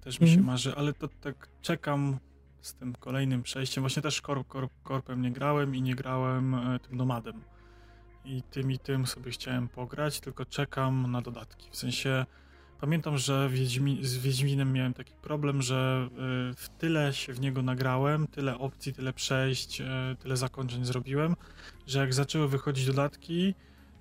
[0.00, 0.46] Też mi się mm.
[0.46, 2.18] marzy, ale to tak czekam
[2.60, 3.82] z tym kolejnym przejściem.
[3.82, 7.42] Właśnie też korp, korp, korpem nie grałem i nie grałem e, tym nomadem
[8.24, 11.70] i tym i tym sobie chciałem pograć, tylko czekam na dodatki.
[11.70, 12.26] W sensie
[12.80, 16.08] pamiętam, że Wiedźmi, z Wiedźminem miałem taki problem, że
[16.50, 19.84] y, w tyle się w niego nagrałem, tyle opcji, tyle przejść, y,
[20.18, 21.36] tyle zakończeń zrobiłem,
[21.86, 23.54] że jak zaczęły wychodzić dodatki,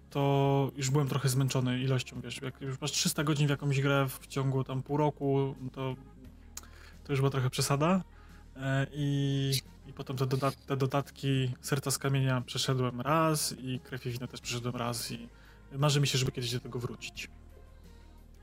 [0.10, 4.06] to już byłem trochę zmęczony ilością, wiesz, jak już masz 300 godzin w jakąś grę
[4.10, 5.96] w ciągu tam pół roku, to,
[7.04, 8.04] to już była trochę przesada
[8.56, 8.60] y,
[8.94, 9.52] i
[9.88, 14.28] i potem te, dodat te dodatki Serca z Kamienia przeszedłem raz i Krew i Wina
[14.28, 15.28] też przeszedłem raz i
[15.72, 17.30] marzy mi się, żeby kiedyś do tego wrócić.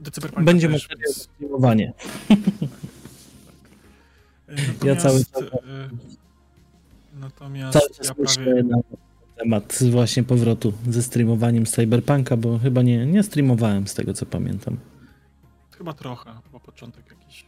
[0.01, 1.22] Do Cyberpunka Będzie też, więc...
[1.22, 1.92] streamowanie.
[4.46, 5.42] tak, Ja cały czas...
[5.42, 5.88] E,
[7.14, 8.62] natomiast cały czas ja prawie...
[8.62, 8.77] na
[9.42, 14.76] temat właśnie powrotu ze streamowaniem Cyberpunka, bo chyba nie, nie streamowałem z tego, co pamiętam.
[15.78, 17.44] Chyba trochę, bo początek jakiś.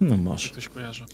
[0.00, 0.48] No może.
[0.48, 1.04] Ktoś kojarzy.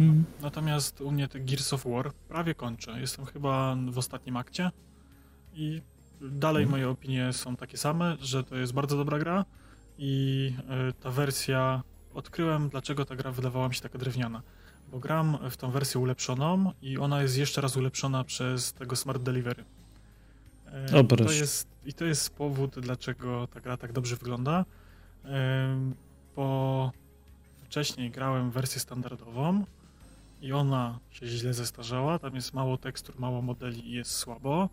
[0.00, 0.24] Mhm.
[0.42, 3.00] Natomiast u mnie te Gears of War prawie kończę.
[3.00, 4.70] Jestem chyba w ostatnim akcie
[5.54, 5.82] i
[6.20, 6.70] dalej mhm.
[6.70, 9.44] moje opinie są takie same, że to jest bardzo dobra gra
[9.98, 11.82] i e, ta wersja
[12.14, 14.42] odkryłem, dlaczego ta gra wydawała mi się taka drewniana.
[14.90, 19.22] Bo gram w tą wersję ulepszoną i ona jest jeszcze raz ulepszona przez tego Smart
[19.22, 19.64] Delivery.
[20.66, 24.64] E, to jest, I to jest powód, dlaczego ta gra tak dobrze wygląda.
[25.24, 25.92] E,
[26.36, 26.92] bo
[27.64, 29.64] wcześniej grałem wersję standardową
[30.40, 32.18] i ona się źle zestarzała.
[32.18, 34.68] Tam jest mało tekstur, mało modeli i jest słabo.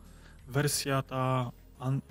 [0.47, 1.51] Wersja ta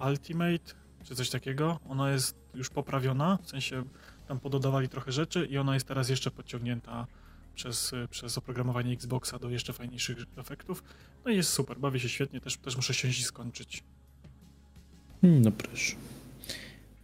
[0.09, 3.85] Ultimate, czy coś takiego, ona jest już poprawiona, w sensie
[4.29, 7.07] tam pododawali trochę rzeczy i ona jest teraz jeszcze podciągnięta
[7.55, 10.85] przez, przez oprogramowanie Xboxa do jeszcze fajniejszych efektów.
[11.25, 13.83] No i jest super, bawię się świetnie, też, też muszę się skończyć.
[15.21, 15.97] Hmm, no proszę.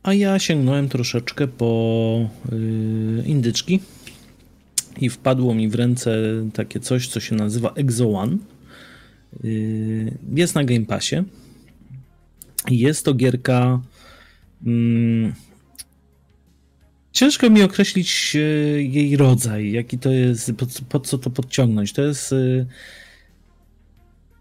[0.03, 3.81] A ja sięgnąłem troszeczkę po yy, indyczki
[5.01, 6.17] i wpadło mi w ręce
[6.55, 8.37] takie coś, co się nazywa Exo One.
[9.43, 11.17] Yy, jest na Game Passie.
[12.71, 13.81] Jest to gierka.
[14.65, 15.35] Hmm,
[17.13, 21.93] ciężko mi określić yy, jej rodzaj, jaki to jest, pod, pod co to podciągnąć.
[21.93, 22.33] To jest.
[22.33, 22.67] Yy,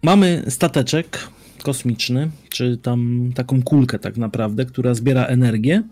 [0.03, 1.27] mamy stateczek
[1.63, 5.83] kosmiczny, czy tam taką kulkę, tak naprawdę, która zbiera energię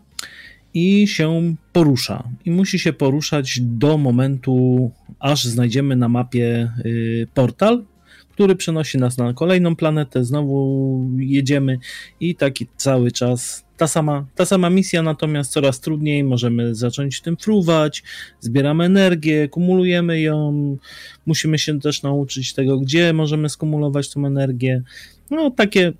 [0.73, 2.23] i się porusza.
[2.45, 7.83] I musi się poruszać do momentu, aż znajdziemy na mapie y, portal,
[8.31, 10.25] który przenosi nas na kolejną planetę.
[10.25, 11.79] Znowu jedziemy
[12.19, 13.66] i taki cały czas.
[13.77, 16.23] Ta sama, ta sama misja, natomiast coraz trudniej.
[16.23, 18.03] Możemy zacząć tym fruwać,
[18.39, 20.77] zbieramy energię, kumulujemy ją.
[21.25, 24.83] Musimy się też nauczyć tego, gdzie możemy skumulować tą energię.
[25.29, 25.93] No, takie,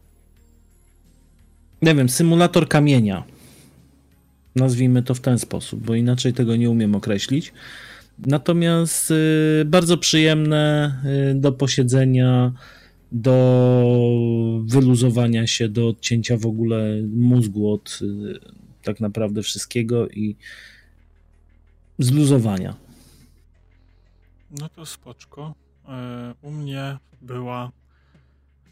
[1.81, 3.23] nie wiem, symulator kamienia
[4.57, 7.53] Nazwijmy to w ten sposób, bo inaczej tego nie umiem określić.
[8.19, 10.95] Natomiast y, bardzo przyjemne
[11.31, 12.51] y, do posiedzenia,
[13.11, 18.39] do wyluzowania się, do odcięcia w ogóle mózgu od y,
[18.83, 20.35] tak naprawdę wszystkiego i
[21.99, 22.75] zluzowania.
[24.51, 25.55] No to spoczko.
[25.87, 27.71] E, u mnie była,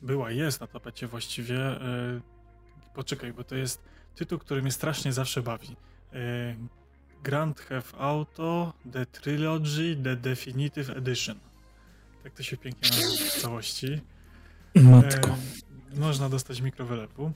[0.01, 1.57] była, jest na tapecie właściwie.
[1.57, 2.21] E,
[2.93, 3.81] poczekaj, bo to jest
[4.15, 5.75] tytuł, który mnie strasznie zawsze bawi.
[6.13, 6.55] E,
[7.23, 11.39] Grand Theft Auto The Trilogy The Definitive Edition.
[12.23, 14.01] Tak to się pięknie nazywa w całości.
[14.83, 15.29] Matko.
[15.95, 17.31] E, można dostać mikrowylepu.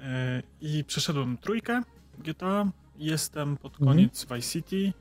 [0.00, 1.82] E, I przeszedłem trójkę
[2.18, 2.70] GTA.
[2.98, 3.88] Jestem pod mhm.
[3.88, 4.40] koniec mhm.
[4.40, 4.92] Vice City.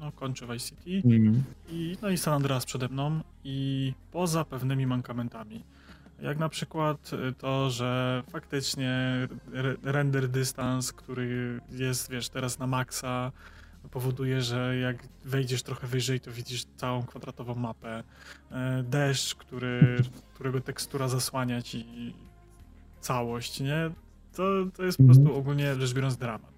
[0.00, 1.42] no kończę Vice City mm.
[1.68, 5.64] i, no i San Andreas przede mną i poza pewnymi mankamentami.
[6.22, 9.28] Jak na przykład to, że faktycznie
[9.82, 13.32] render dystans, który jest, wiesz, teraz na maksa,
[13.90, 18.02] powoduje, że jak wejdziesz trochę wyżej, to widzisz całą kwadratową mapę.
[18.50, 19.96] E, deszcz, który,
[20.34, 22.14] którego tekstura zasłania ci
[23.00, 23.90] całość, nie?
[24.32, 24.42] To,
[24.76, 25.38] to jest po prostu mhm.
[25.38, 26.52] ogólnie rzecz biorąc dramat.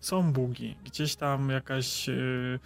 [0.00, 2.58] Są bugi, gdzieś tam jakaś yy,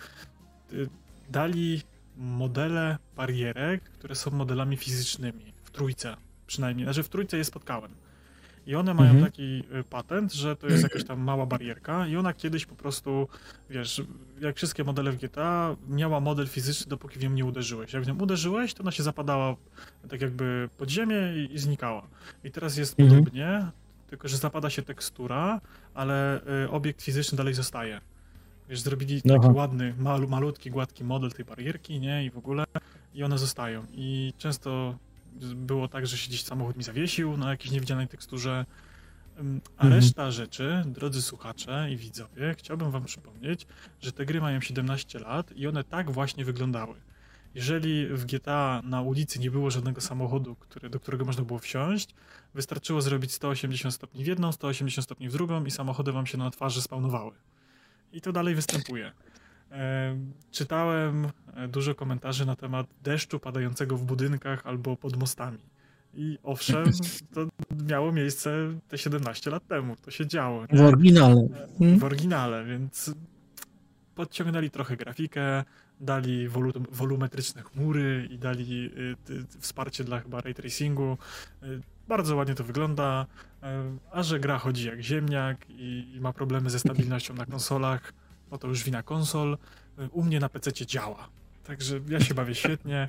[0.72, 0.88] yy,
[1.30, 1.82] dali
[2.16, 7.90] modele barierek, które są modelami fizycznymi w trójce przynajmniej, znaczy w trójce je spotkałem.
[8.66, 9.32] I one mają mhm.
[9.32, 13.28] taki y, patent, że to jest jakaś tam mała barierka i ona kiedyś po prostu,
[13.70, 14.02] wiesz,
[14.40, 17.92] jak wszystkie modele w GTA, miała model fizyczny, dopóki w nią nie uderzyłeś.
[17.92, 19.56] Jak w nią uderzyłeś, to ona się zapadała
[20.08, 22.06] tak jakby pod ziemię i, i znikała.
[22.44, 23.18] I teraz jest mhm.
[23.18, 23.66] podobnie,
[24.06, 25.60] tylko że zapada się tekstura,
[25.94, 28.00] ale y, obiekt fizyczny dalej zostaje.
[28.68, 29.52] Wiesz, zrobili taki Aha.
[29.54, 32.24] ładny, mal, malutki, gładki model tej barierki, nie?
[32.24, 32.64] I w ogóle,
[33.14, 33.86] i one zostają.
[33.92, 34.98] I często
[35.56, 38.66] było tak, że się gdzieś samochód mi zawiesił na jakiejś niewidzialnej teksturze.
[39.76, 39.92] A mhm.
[39.92, 43.66] reszta rzeczy, drodzy słuchacze i widzowie, chciałbym wam przypomnieć,
[44.00, 46.94] że te gry mają 17 lat i one tak właśnie wyglądały.
[47.54, 52.14] Jeżeli w GTA na ulicy nie było żadnego samochodu, który, do którego można było wsiąść,
[52.54, 56.50] wystarczyło zrobić 180 stopni w jedną, 180 stopni w drugą i samochody wam się na
[56.50, 57.32] twarzy spawnowały.
[58.12, 59.12] I to dalej występuje.
[60.50, 65.58] Czytałem e, dużo komentarzy na temat deszczu padającego w budynkach albo pod mostami.
[66.14, 66.84] I owszem,
[67.34, 67.46] to
[67.86, 68.50] miało miejsce
[68.88, 69.96] te 17 lat temu.
[69.96, 70.66] To się działo.
[70.72, 70.78] Nie?
[70.78, 71.48] W oryginale.
[71.78, 71.98] Hmm?
[71.98, 73.14] W oryginale, więc
[74.14, 75.64] podciągnęli trochę grafikę,
[76.00, 78.90] dali wolu wolumetryczne chmury i dali
[79.30, 81.18] y, wsparcie dla chyba ray tracingu.
[81.62, 83.26] Y, bardzo ładnie to wygląda,
[84.12, 88.12] a że gra chodzi jak ziemniak i ma problemy ze stabilnością na konsolach,
[88.50, 89.58] no to już wina konsol.
[90.12, 91.28] U mnie na PC działa.
[91.64, 93.08] Także ja się bawię świetnie.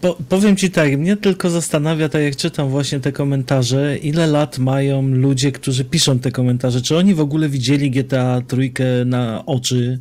[0.00, 4.58] Po, powiem ci tak, mnie tylko zastanawia, tak jak czytam właśnie te komentarze, ile lat
[4.58, 6.82] mają ludzie, którzy piszą te komentarze.
[6.82, 10.00] Czy oni w ogóle widzieli GTA trójkę na oczy,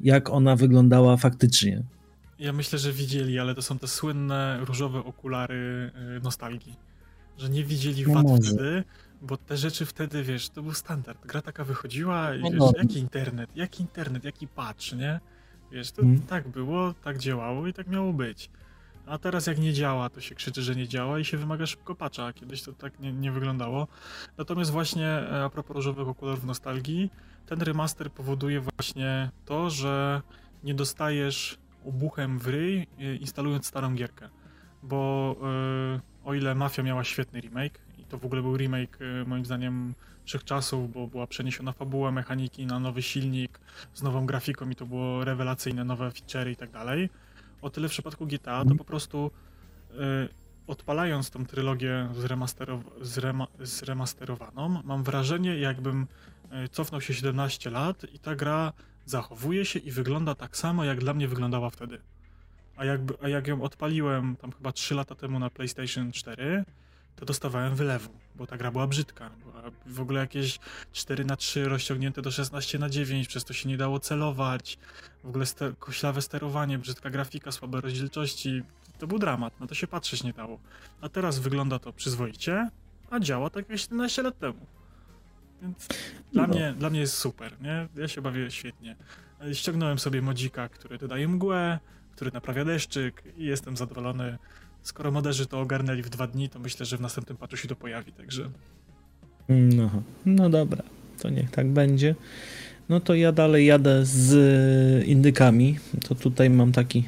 [0.00, 1.82] jak ona wyglądała faktycznie?
[2.38, 6.74] Ja myślę, że widzieli, ale to są te słynne różowe okulary y, nostalgii.
[7.38, 8.84] Że nie widzieli no wad wtedy,
[9.22, 11.26] bo te rzeczy wtedy, wiesz, to był standard.
[11.26, 15.20] Gra taka wychodziła i no wiesz, jaki internet, jaki internet, jaki patch, nie?
[15.72, 16.20] Wiesz, to hmm.
[16.20, 18.50] tak było, tak działało i tak miało być.
[19.06, 21.94] A teraz jak nie działa, to się krzyczy, że nie działa i się wymaga szybko
[21.94, 22.32] patcha.
[22.32, 23.88] Kiedyś to tak nie, nie wyglądało.
[24.38, 27.10] Natomiast właśnie e, a propos różowych okularów nostalgii,
[27.46, 30.22] ten remaster powoduje właśnie to, że
[30.64, 34.28] nie dostajesz obuchem w ryj, e, instalując starą gierkę.
[34.82, 35.36] Bo
[35.94, 37.78] yy, o ile Mafia miała świetny remake,
[38.12, 39.94] to w ogóle był remake yy, moim zdaniem
[40.24, 43.60] wszechczasów, bo była przeniesiona fabuła mechaniki na nowy silnik
[43.94, 47.10] z nową grafiką i to było rewelacyjne, nowe featurey i tak dalej.
[47.62, 49.30] O tyle w przypadku GTA to po prostu
[49.90, 49.96] y,
[50.66, 56.06] odpalając tą trylogię zremasterow zrema zremasterowaną, mam wrażenie, jakbym
[56.64, 58.72] y, cofnął się 17 lat i ta gra
[59.06, 61.98] zachowuje się i wygląda tak samo, jak dla mnie wyglądała wtedy.
[62.76, 66.64] A, jakby, a jak ją odpaliłem tam chyba 3 lata temu na PlayStation 4,
[67.16, 69.30] to dostawałem wylewu, bo ta gra była brzydka.
[69.30, 70.58] Była w ogóle jakieś
[70.92, 74.78] 4 na 3 rozciągnięte do 16 na 9 przez to się nie dało celować.
[75.24, 78.62] W ogóle ster koślawe sterowanie, brzydka grafika, słabe rozdzielczości.
[78.98, 80.58] To był dramat, na to się patrzeć nie dało.
[81.00, 82.70] A teraz wygląda to przyzwoicie,
[83.10, 84.66] a działa tak jak 17 lat temu.
[85.62, 85.88] Więc
[86.32, 86.54] dla, no.
[86.54, 87.88] mnie, dla mnie jest super, nie?
[87.96, 88.96] Ja się bawię świetnie.
[89.52, 91.78] Ściągnąłem sobie modzika, który dodaje mgłę,
[92.12, 94.38] który naprawia deszczyk i jestem zadowolony.
[94.82, 97.76] Skoro moderzy to ogarnęli w dwa dni, to myślę, że w następnym patchu się to
[97.76, 98.50] pojawi, także...
[99.48, 99.90] No,
[100.26, 100.82] no dobra,
[101.20, 102.14] to niech tak będzie.
[102.88, 105.78] No to ja dalej jadę z indykami.
[106.08, 107.04] To tutaj mam taki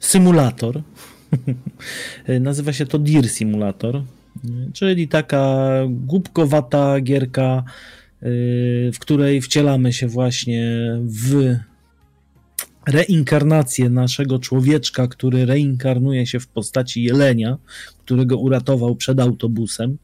[0.00, 0.82] symulator.
[2.40, 4.02] Nazywa się to Deer Simulator,
[4.72, 7.64] czyli taka głupkowata gierka,
[8.92, 11.56] w której wcielamy się właśnie w
[12.88, 17.58] reinkarnację naszego człowieczka, który reinkarnuje się w postaci jelenia,
[18.04, 19.98] którego uratował przed autobusem.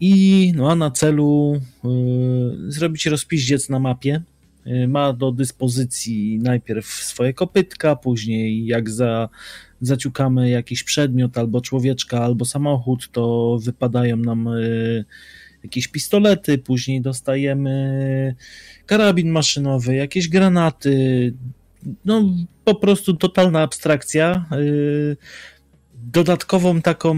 [0.00, 4.22] I ma na celu y, zrobić rozpiździec na mapie.
[4.66, 9.28] Y, ma do dyspozycji najpierw swoje kopytka, później jak za,
[9.80, 15.04] zaciukamy jakiś przedmiot albo człowieczka, albo samochód, to wypadają nam y,
[15.62, 18.34] jakieś pistolety, później dostajemy
[18.86, 21.34] karabin maszynowy, jakieś granaty,
[22.04, 22.22] no
[22.64, 24.46] po prostu totalna abstrakcja.
[24.52, 25.16] Y,
[25.94, 27.16] dodatkową taką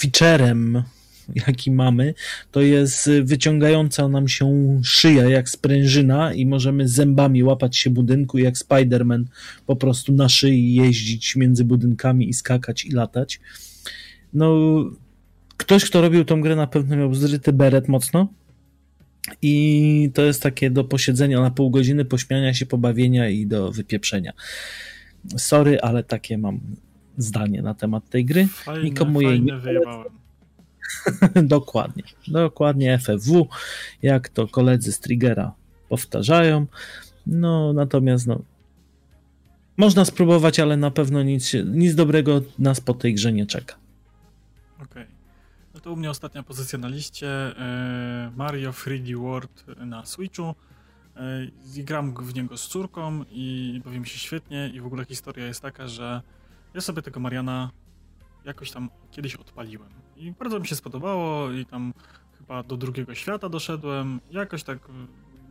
[0.00, 0.82] featurem
[1.48, 2.14] jaki mamy,
[2.50, 8.54] to jest wyciągająca nam się szyja jak sprężyna i możemy zębami łapać się budynku jak
[8.54, 9.24] Spider-Man
[9.66, 13.40] po prostu na szyi jeździć między budynkami i skakać i latać.
[14.34, 14.56] No,
[15.56, 18.28] ktoś, kto robił tą grę na pewno miał zryty beret mocno
[19.42, 24.32] i to jest takie do posiedzenia na pół godziny, pośmiania się, pobawienia i do wypieprzenia.
[25.36, 26.60] Sorry, ale takie mam
[27.18, 28.46] zdanie na temat tej gry.
[28.46, 30.08] Fajne, Nikomu jej nie wyjebałem.
[31.34, 33.48] dokładnie, dokładnie FFW,
[34.02, 35.52] jak to koledzy z Triggera
[35.88, 36.66] powtarzają.
[37.26, 38.42] No, natomiast no,
[39.76, 43.74] można spróbować, ale na pewno nic, nic dobrego nas po tej grze nie czeka.
[44.76, 45.02] Okej.
[45.02, 45.17] Okay.
[45.88, 47.28] To u mnie ostatnia pozycja na liście.
[47.28, 50.54] E, Mario 3D World na Switchu.
[51.16, 55.46] E, gram w niego z córką i bawi mi się świetnie i w ogóle historia
[55.46, 56.22] jest taka, że
[56.74, 57.70] ja sobie tego Mariana
[58.44, 61.94] jakoś tam kiedyś odpaliłem i bardzo mi się spodobało i tam
[62.38, 64.78] chyba do drugiego świata doszedłem, jakoś tak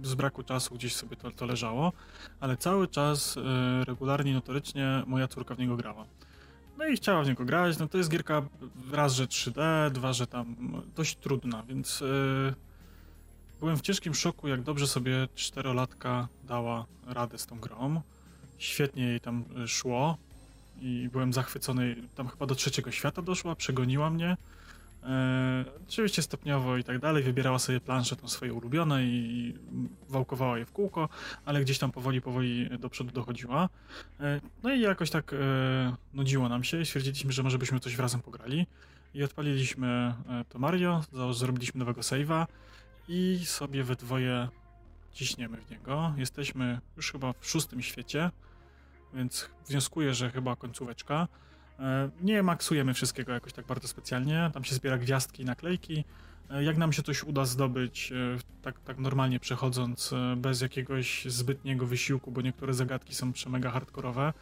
[0.03, 1.93] z braku czasu gdzieś sobie to, to leżało,
[2.39, 3.41] ale cały czas y,
[3.85, 6.05] regularnie, notorycznie moja córka w niego grała.
[6.78, 8.41] No i chciała w niego grać, no to jest gierka
[8.91, 10.55] raz, że 3D, dwa, że tam
[10.95, 12.53] dość trudna, więc y,
[13.59, 18.01] byłem w ciężkim szoku, jak dobrze sobie czterolatka dała radę z tą grą.
[18.57, 20.17] Świetnie jej tam szło
[20.82, 21.95] i byłem zachwycony.
[22.15, 24.38] Tam chyba do trzeciego świata doszła, przegoniła mnie.
[25.08, 29.53] E, oczywiście stopniowo i tak dalej, wybierała sobie plansze tam swoje ulubione i
[30.10, 31.10] wałkowała je w kółko,
[31.45, 33.70] ale gdzieś tam powoli, powoli do przodu dochodziła.
[34.20, 35.38] E, no i jakoś tak e,
[36.14, 38.68] nudziło nam się i stwierdziliśmy, że może byśmy coś razem pograli.
[39.14, 40.14] I odpaliliśmy
[40.49, 42.45] to Mario, zrobiliśmy nowego save'a
[43.08, 44.47] i sobie we dwoje
[45.14, 46.14] ciśniemy w niego.
[46.18, 48.32] Jesteśmy już chyba w szóstym świecie
[49.14, 51.28] więc wnioskuję, że chyba końcóweczka.
[51.80, 56.03] E, nie maksujemy wszystkiego jakoś tak bardzo specjalnie, tam się zbiera gwiazdki i naklejki.
[56.49, 61.86] E, jak nam się coś uda zdobyć, e, tak, tak normalnie przechodząc, bez jakiegoś zbytniego
[61.86, 64.34] wysiłku, bo niektóre zagadki są przemega hardkorowe,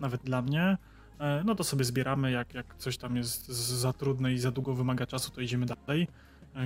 [0.00, 0.76] nawet dla mnie,
[1.44, 5.06] no to sobie zbieramy, jak, jak coś tam jest za trudne i za długo wymaga
[5.06, 6.08] czasu, to idziemy dalej.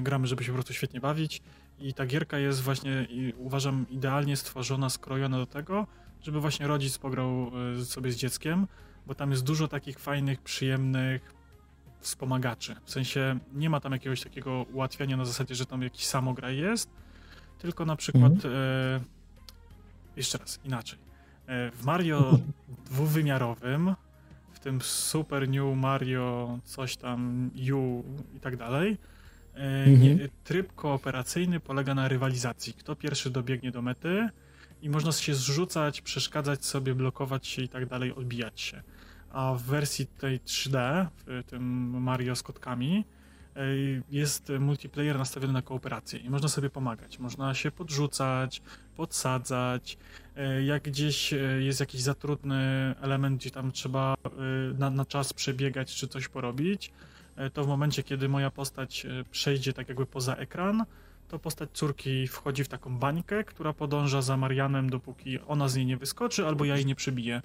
[0.03, 1.43] Gramy, żeby się po prostu świetnie bawić
[1.79, 3.07] i ta gierka jest właśnie,
[3.37, 5.87] uważam, idealnie stworzona, skrojona do tego,
[6.23, 7.53] żeby właśnie rodzic pograł
[7.85, 8.67] sobie z dzieckiem,
[9.07, 11.35] bo tam jest dużo takich fajnych, przyjemnych
[12.01, 12.77] wspomagaczy.
[12.85, 16.91] W sensie nie ma tam jakiegoś takiego ułatwiania na zasadzie, że tam jakiś samograj jest,
[17.59, 18.55] tylko na przykład mhm.
[18.55, 19.01] e,
[20.17, 20.99] jeszcze raz, inaczej.
[21.47, 22.39] E, w Mario
[22.91, 23.95] dwuwymiarowym,
[24.53, 28.05] w tym Super New Mario, coś tam U
[28.37, 28.99] i tak dalej,
[29.55, 30.29] e, mhm.
[30.45, 32.75] tryb kooperacyjny polega na rywalizacji.
[32.75, 34.29] Kto pierwszy dobiegnie do mety,
[34.83, 38.83] i można się zrzucać, przeszkadzać sobie, blokować się i tak dalej, odbijać się.
[39.37, 41.63] A w wersji tej 3D, w tym
[42.03, 43.05] Mario z kotkami,
[43.57, 43.61] e,
[44.11, 47.19] jest multiplayer nastawiony na kooperację i można sobie pomagać.
[47.19, 48.63] Można się podrzucać,
[48.97, 49.99] podsadzać.
[50.37, 54.15] E, jak gdzieś e, jest jakiś za trudny element, gdzie tam trzeba
[54.79, 56.93] na, na czas przebiegać czy coś porobić,
[57.53, 60.85] to w momencie, kiedy moja postać przejdzie tak jakby poza ekran,
[61.29, 65.87] to postać córki wchodzi w taką bańkę, która podąża za Marianem, dopóki ona z niej
[65.87, 67.43] nie wyskoczy, albo ja jej nie przybiję.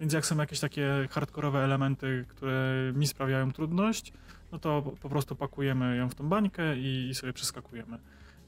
[0.00, 4.12] Więc jak są jakieś takie hardkorowe elementy, które mi sprawiają trudność,
[4.52, 7.98] no to po prostu pakujemy ją w tą bańkę i, sobie przeskakujemy.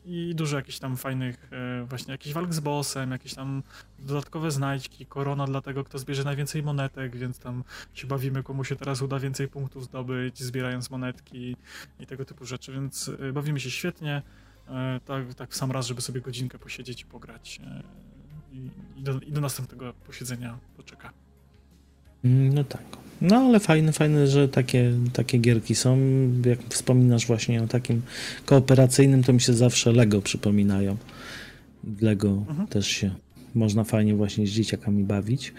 [0.05, 3.63] I dużo jakichś tam fajnych, e, właśnie jakiś walk z bossem, jakieś tam
[3.99, 7.65] dodatkowe znajdźki, korona dla tego, kto zbierze najwięcej monetek, więc tam
[7.95, 11.57] się bawimy, komu się teraz uda więcej punktów zdobyć, zbierając monetki
[12.01, 14.23] i tego typu rzeczy, więc e, bawimy się świetnie.
[14.69, 17.61] E, tak, tak w sam raz, żeby sobie godzinkę posiedzieć i pograć.
[17.67, 17.83] E,
[18.53, 21.13] I, i, do, i do następnego posiedzenia poczeka.
[22.25, 22.83] Mm, no tak.
[23.21, 25.99] No ale fajne, fajne, że takie, takie gierki są.
[26.45, 28.03] Jak wspominasz właśnie o takim
[28.47, 30.97] kooperacyjnym, to mi się zawsze Lego przypominają.
[32.01, 32.69] Lego mhm.
[32.69, 33.15] też się
[33.55, 35.53] można fajnie właśnie z dzieciakami bawić.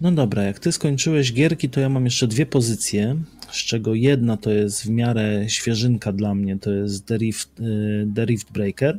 [0.00, 3.16] No dobra, jak ty skończyłeś gierki, to ja mam jeszcze dwie pozycje,
[3.50, 8.08] z czego jedna to jest w miarę świeżynka dla mnie, to jest The Rift, y,
[8.14, 8.98] The Rift Breaker.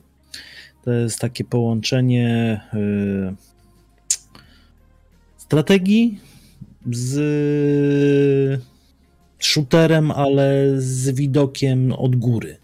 [0.83, 3.35] To jest takie połączenie y,
[5.37, 6.19] strategii
[6.91, 8.61] z
[9.39, 12.57] shooterem, ale z widokiem od góry.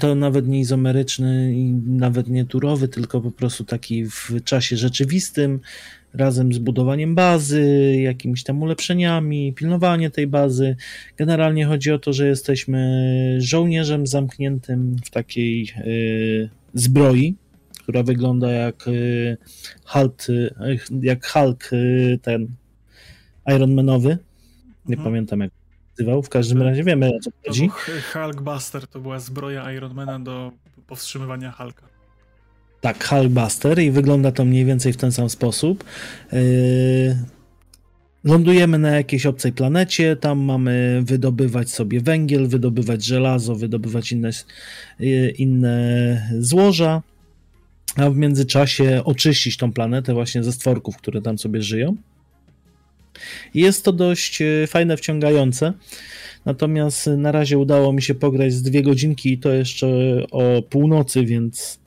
[0.00, 5.60] To nawet nie izomeryczny i nawet nie turowy, tylko po prostu taki w czasie rzeczywistym,
[6.16, 10.76] razem z budowaniem bazy, jakimiś tam ulepszeniami, pilnowanie tej bazy.
[11.16, 17.34] Generalnie chodzi o to, że jesteśmy żołnierzem zamkniętym w takiej y, zbroi,
[17.82, 19.36] która wygląda jak y,
[19.84, 20.54] Hulk, y,
[21.02, 22.48] jak Hulk y, ten
[23.46, 24.18] Ironmanowy.
[24.86, 25.04] Nie mhm.
[25.04, 25.50] pamiętam jak
[25.90, 27.70] nazywał, w każdym razie wiemy o co chodzi.
[28.12, 30.52] Hulkbuster to była zbroja Ironmana do
[30.86, 31.85] powstrzymywania Hulka.
[32.80, 35.84] Tak, Hulkbuster i wygląda to mniej więcej w ten sam sposób.
[36.32, 36.38] Yy,
[38.24, 44.30] lądujemy na jakiejś obcej planecie, tam mamy wydobywać sobie węgiel, wydobywać żelazo, wydobywać inne,
[44.98, 47.02] yy, inne złoża,
[47.96, 51.96] a w międzyczasie oczyścić tą planetę właśnie ze stworków, które tam sobie żyją.
[53.54, 55.72] Jest to dość yy, fajne, wciągające.
[56.44, 59.86] Natomiast na razie udało mi się pograć z dwie godzinki i to jeszcze
[60.30, 61.85] o północy, więc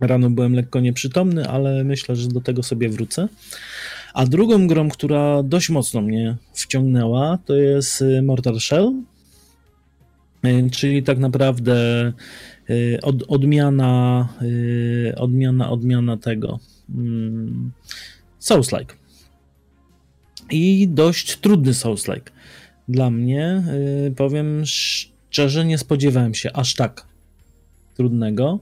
[0.00, 3.28] Rano byłem lekko nieprzytomny, ale myślę, że do tego sobie wrócę.
[4.14, 8.92] A drugą grą, która dość mocno mnie wciągnęła, to jest y, Mortal Shell,
[10.44, 12.12] y, czyli tak naprawdę
[12.70, 14.28] y, od, odmiana,
[15.16, 16.58] odmiana, odmiana tego
[16.94, 17.72] mm,
[18.40, 18.94] Souls-like.
[20.50, 22.30] I dość trudny Souls-like.
[22.88, 23.62] Dla mnie,
[24.16, 27.06] powiem szczerze, nie spodziewałem się aż tak
[27.96, 28.58] trudnego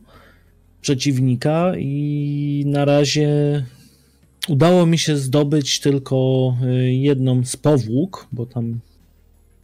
[0.80, 3.28] przeciwnika i na razie
[4.48, 8.80] udało mi się zdobyć tylko y, jedną z powłók, bo tam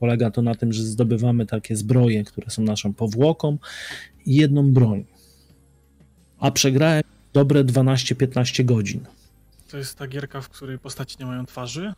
[0.00, 3.58] polega to na tym, że zdobywamy takie zbroje, które są naszą powłoką
[4.26, 5.04] i jedną broń.
[6.38, 7.02] A przegrałem
[7.32, 9.00] dobre 12-15 godzin.
[9.70, 11.92] To jest ta gierka, w której postaci nie mają twarzy?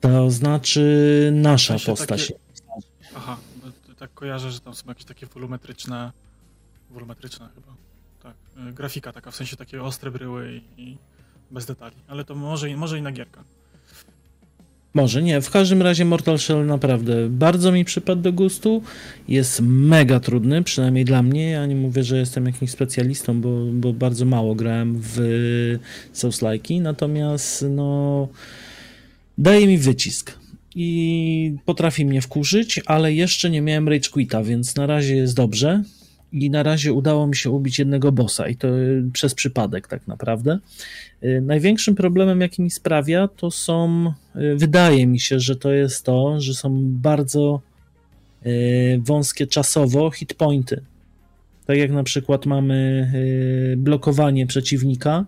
[0.00, 2.26] To znaczy nasza postać.
[2.26, 2.40] Takie...
[3.16, 3.36] Aha,
[3.98, 6.12] tak kojarzę, że tam są jakieś takie volumetryczne
[6.94, 7.76] wolumetryczna chyba.
[8.22, 8.34] Tak.
[8.68, 10.96] E, grafika taka, w sensie takie ostre bryły i, i
[11.50, 11.96] bez detali.
[12.08, 13.44] Ale to może, może inna gierka.
[14.94, 15.40] Może nie.
[15.40, 18.82] W każdym razie Mortal Shell naprawdę bardzo mi przypadł do gustu.
[19.28, 21.50] Jest mega trudny, przynajmniej dla mnie.
[21.50, 25.18] Ja nie mówię, że jestem jakimś specjalistą, bo, bo bardzo mało grałem w
[26.14, 26.80] Souls-like'i.
[26.80, 28.28] Natomiast no
[29.38, 30.38] daje mi wycisk
[30.74, 35.82] i potrafi mnie wkurzyć, ale jeszcze nie miałem Rage Quita, więc na razie jest dobrze
[36.34, 38.68] i na razie udało mi się ubić jednego bossa i to
[39.12, 40.58] przez przypadek tak naprawdę.
[41.24, 44.06] Y, największym problemem, jaki mi sprawia, to są,
[44.36, 47.60] y, wydaje mi się, że to jest to, że są bardzo
[48.46, 50.82] y, wąskie czasowo hitpointy.
[51.66, 53.10] Tak jak na przykład mamy
[53.76, 55.24] blokowanie przeciwnika,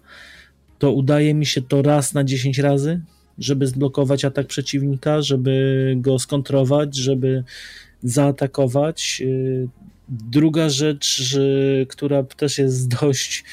[0.78, 3.00] to udaje mi się to raz na 10 razy,
[3.38, 7.44] żeby zblokować atak przeciwnika, żeby go skontrować, żeby
[8.02, 9.22] zaatakować.
[10.08, 11.36] Druga rzecz,
[11.88, 13.44] która też jest dość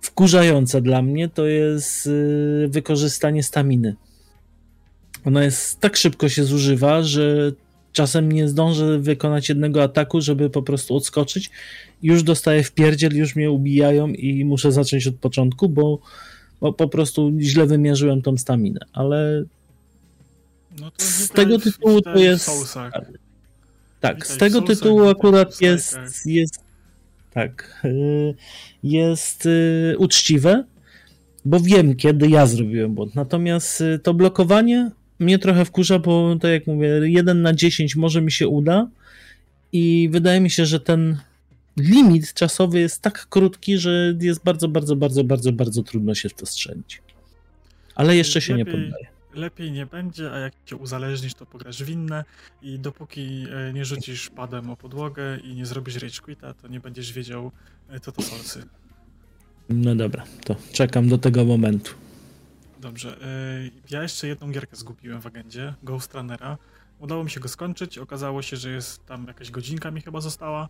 [0.00, 3.96] wkurzająca dla mnie, to jest y, wykorzystanie staminy.
[5.24, 7.52] Ona jest tak szybko się zużywa, że
[7.92, 11.50] czasem nie zdążę wykonać jednego ataku, żeby po prostu odskoczyć.
[12.02, 15.98] Już dostaję w pierdziel, już mnie ubijają i muszę zacząć od początku, bo,
[16.60, 19.44] bo po prostu źle wymierzyłem tą staminę, ale
[20.80, 22.50] no z tego tytułu to jest...
[24.00, 26.60] Tak, z tego tytułu akurat jest, jest
[27.34, 28.34] tak, y,
[28.82, 30.64] jest y, uczciwe,
[31.44, 33.14] bo wiem, kiedy ja zrobiłem błąd.
[33.14, 38.22] Natomiast y, to blokowanie mnie trochę wkurza, bo tak jak mówię, 1 na 10 może
[38.22, 38.88] mi się uda
[39.72, 41.16] i wydaje mi się, że ten
[41.76, 46.34] limit czasowy jest tak krótki, że jest bardzo, bardzo, bardzo, bardzo, bardzo trudno się w
[46.34, 47.02] to strzelić.
[47.94, 48.74] Ale jeszcze się Lepiej...
[48.74, 52.24] nie poddaję lepiej nie będzie, a jak cię uzależnisz, to pograsz w inne
[52.62, 56.80] i dopóki e, nie rzucisz padem o podłogę i nie zrobisz rage quita, to nie
[56.80, 57.52] będziesz wiedział,
[57.88, 58.62] e, co to solsy.
[59.68, 61.94] No dobra, to czekam do tego momentu.
[62.80, 63.16] Dobrze.
[63.22, 63.26] E,
[63.90, 66.58] ja jeszcze jedną gierkę zgubiłem w agendzie, Ghost Runnera.
[66.98, 70.68] Udało mi się go skończyć, okazało się, że jest tam jakaś godzinka mi chyba została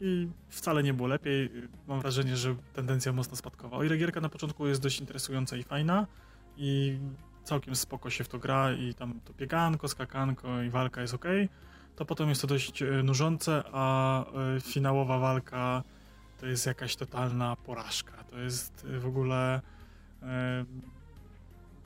[0.00, 1.50] i wcale nie było lepiej.
[1.88, 3.76] Mam wrażenie, że tendencja mocno spadkowa.
[3.76, 6.06] O ile gierka na początku jest dość interesująca i fajna
[6.56, 6.98] i
[7.44, 11.24] całkiem spoko się w to gra i tam to bieganko, skakanko i walka jest ok,
[11.96, 15.82] to potem jest to dość e, nużące, a e, finałowa walka
[16.40, 18.24] to jest jakaś totalna porażka.
[18.24, 19.60] To jest e, w ogóle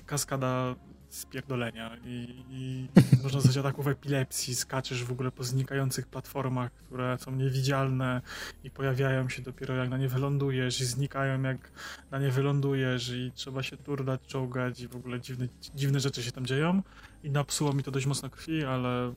[0.06, 0.74] kaskada
[1.08, 2.88] spierdolenia i, i
[3.22, 8.22] można zostać ataków epilepsji, skaczesz w ogóle po znikających platformach, które są niewidzialne
[8.64, 11.70] i pojawiają się dopiero jak na nie wylądujesz i znikają jak
[12.10, 16.32] na nie wylądujesz i trzeba się turdać, czołgać i w ogóle dziwne, dziwne rzeczy się
[16.32, 16.82] tam dzieją
[17.22, 19.14] i napsuło mi to dość mocno krwi, ale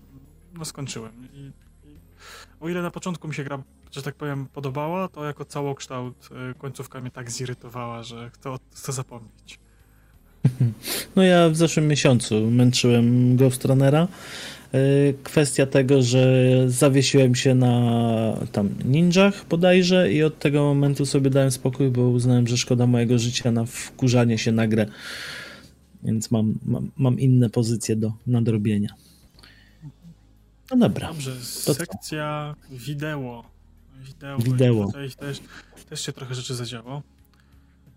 [0.53, 1.51] no skończyłem I, i
[2.59, 6.55] o ile na początku mi się gra, że tak powiem, podobała, to jako całokształt y,
[6.59, 9.59] końcówka mnie tak zirytowała, że chcę, chcę zapomnieć.
[11.15, 14.07] No ja w zeszłym miesiącu męczyłem Ghost Runnera.
[14.73, 14.77] E,
[15.23, 21.51] kwestia tego, że zawiesiłem się na tam ninjach bodajże i od tego momentu sobie dałem
[21.51, 24.85] spokój, bo uznałem, że szkoda mojego życia na wkurzanie się na grę.
[26.03, 28.95] więc mam, mam, mam inne pozycje do nadrobienia.
[30.71, 31.07] No dobra.
[31.07, 33.43] Dobrze, sekcja wideo.
[34.03, 34.37] Wideo.
[34.37, 34.85] Wideo.
[34.85, 35.41] Tutaj też,
[35.89, 37.01] też się trochę rzeczy zadziało.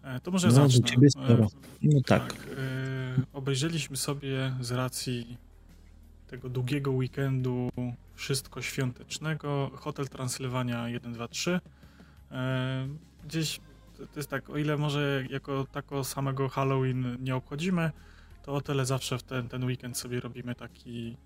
[0.04, 0.84] E, to może no, zacznę.
[0.84, 1.48] Ciebie sporo.
[1.82, 2.32] No tak.
[2.32, 5.36] tak yy, obejrzeliśmy sobie z racji
[6.26, 7.70] tego długiego weekendu
[8.14, 11.50] wszystko świątecznego Hotel Transylwania 1, 2, 3.
[12.30, 12.36] Yy,
[13.24, 13.60] gdzieś
[13.96, 17.90] to jest tak, o ile może jako tako samego Halloween nie obchodzimy,
[18.42, 21.16] to o tyle zawsze w ten, ten weekend sobie robimy taki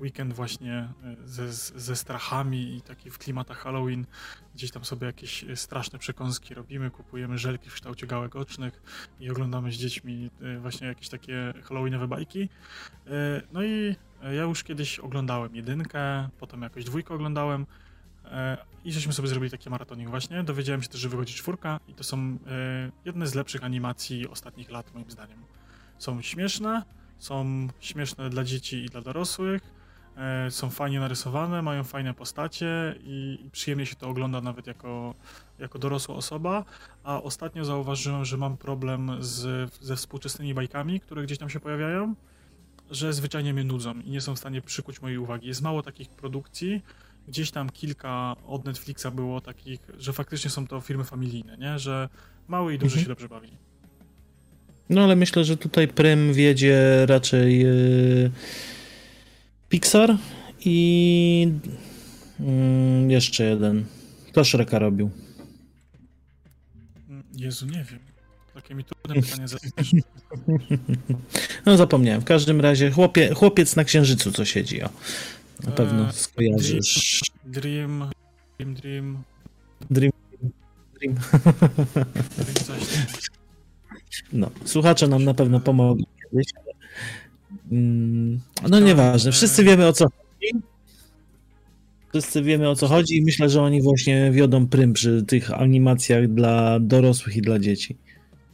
[0.00, 0.74] weekend właśnie
[1.04, 4.06] e, ze, ze strachami i taki w klimatach Halloween.
[4.54, 8.82] Gdzieś tam sobie jakieś e, straszne przekąski robimy, kupujemy żelki w kształcie gałek ocznych
[9.20, 12.48] i oglądamy z dziećmi e, właśnie jakieś takie halloweenowe bajki.
[13.52, 17.66] No i ja już kiedyś oglądałem jedynkę, potem jakoś dwójkę oglądałem
[18.84, 20.44] i żeśmy sobie zrobili taki maratonik właśnie.
[20.44, 22.38] Dowiedziałem się też, że wychodzi czwórka i to są
[23.04, 25.38] jedne z lepszych animacji ostatnich lat moim zdaniem.
[25.98, 26.82] Są śmieszne,
[27.18, 29.62] są śmieszne dla dzieci i dla dorosłych,
[30.50, 35.14] są fajnie narysowane, mają fajne postacie i, przyjemnie się to ogląda nawet jako,
[35.58, 36.64] jako dorosła osoba.
[37.04, 42.14] A ostatnio zauważyłem, że mam problem z, ze współczesnymi bajkami, które gdzieś tam się pojawiają,
[42.90, 45.48] że zwyczajnie mnie nudzą i nie są w stanie przykuć mojej uwagi.
[45.48, 46.82] Jest mało takich produkcji,
[47.28, 51.78] gdzieś tam kilka od Netflixa było takich, że faktycznie są to firmy familijne, nie?
[51.78, 52.08] że
[52.48, 53.04] mały i duży mhm.
[53.04, 53.50] się dobrze bawi.
[54.90, 57.60] No ale myślę, że tutaj Prym wiedzie raczej.
[57.60, 58.30] Yy
[59.70, 60.16] Pixar
[60.64, 61.52] i
[62.40, 63.84] mm, jeszcze jeden.
[64.28, 65.10] Kto Shreka robił?
[67.36, 67.98] Jezu, nie wiem.
[68.54, 69.92] Takie mi trudne pytanie zadajesz.
[71.66, 72.20] No zapomniałem.
[72.20, 74.82] W każdym razie chłopie, chłopiec na księżycu co siedzi.
[74.82, 74.90] O.
[75.64, 77.20] Na pewno eee, skojarzysz.
[77.44, 78.10] Dream,
[78.58, 79.22] Dream, Dream.
[79.90, 80.12] Dream.
[81.00, 81.14] Dream.
[82.58, 82.90] dream
[84.32, 86.46] no, słuchacze nam na pewno pomogą kiedyś,
[88.68, 90.62] no nieważne, wszyscy wiemy o co chodzi.
[92.10, 96.28] Wszyscy wiemy o co chodzi i myślę, że oni właśnie wiodą prym przy tych animacjach
[96.28, 97.96] dla dorosłych i dla dzieci.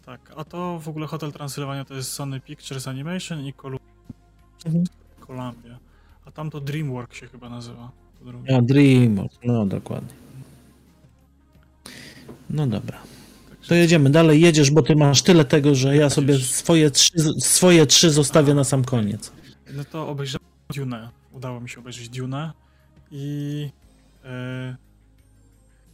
[0.06, 3.86] Tak, a to w ogóle Hotel Transylwania to jest Sony Pictures Animation i Columbia.
[4.66, 4.84] Mhm.
[5.26, 5.78] Columbia.
[6.24, 7.90] A tam to DreamWorks się chyba nazywa.
[8.56, 10.14] A, DreamWorks, no dokładnie.
[12.50, 12.98] No dobra.
[13.68, 17.86] To jedziemy dalej, jedziesz, bo ty masz tyle tego, że ja sobie swoje trzy, swoje
[17.86, 19.32] trzy zostawię na sam koniec.
[19.72, 21.10] No to obejrzałem Dune.
[21.32, 22.52] Udało mi się obejrzeć Dune
[23.10, 23.70] i
[24.24, 24.76] yy,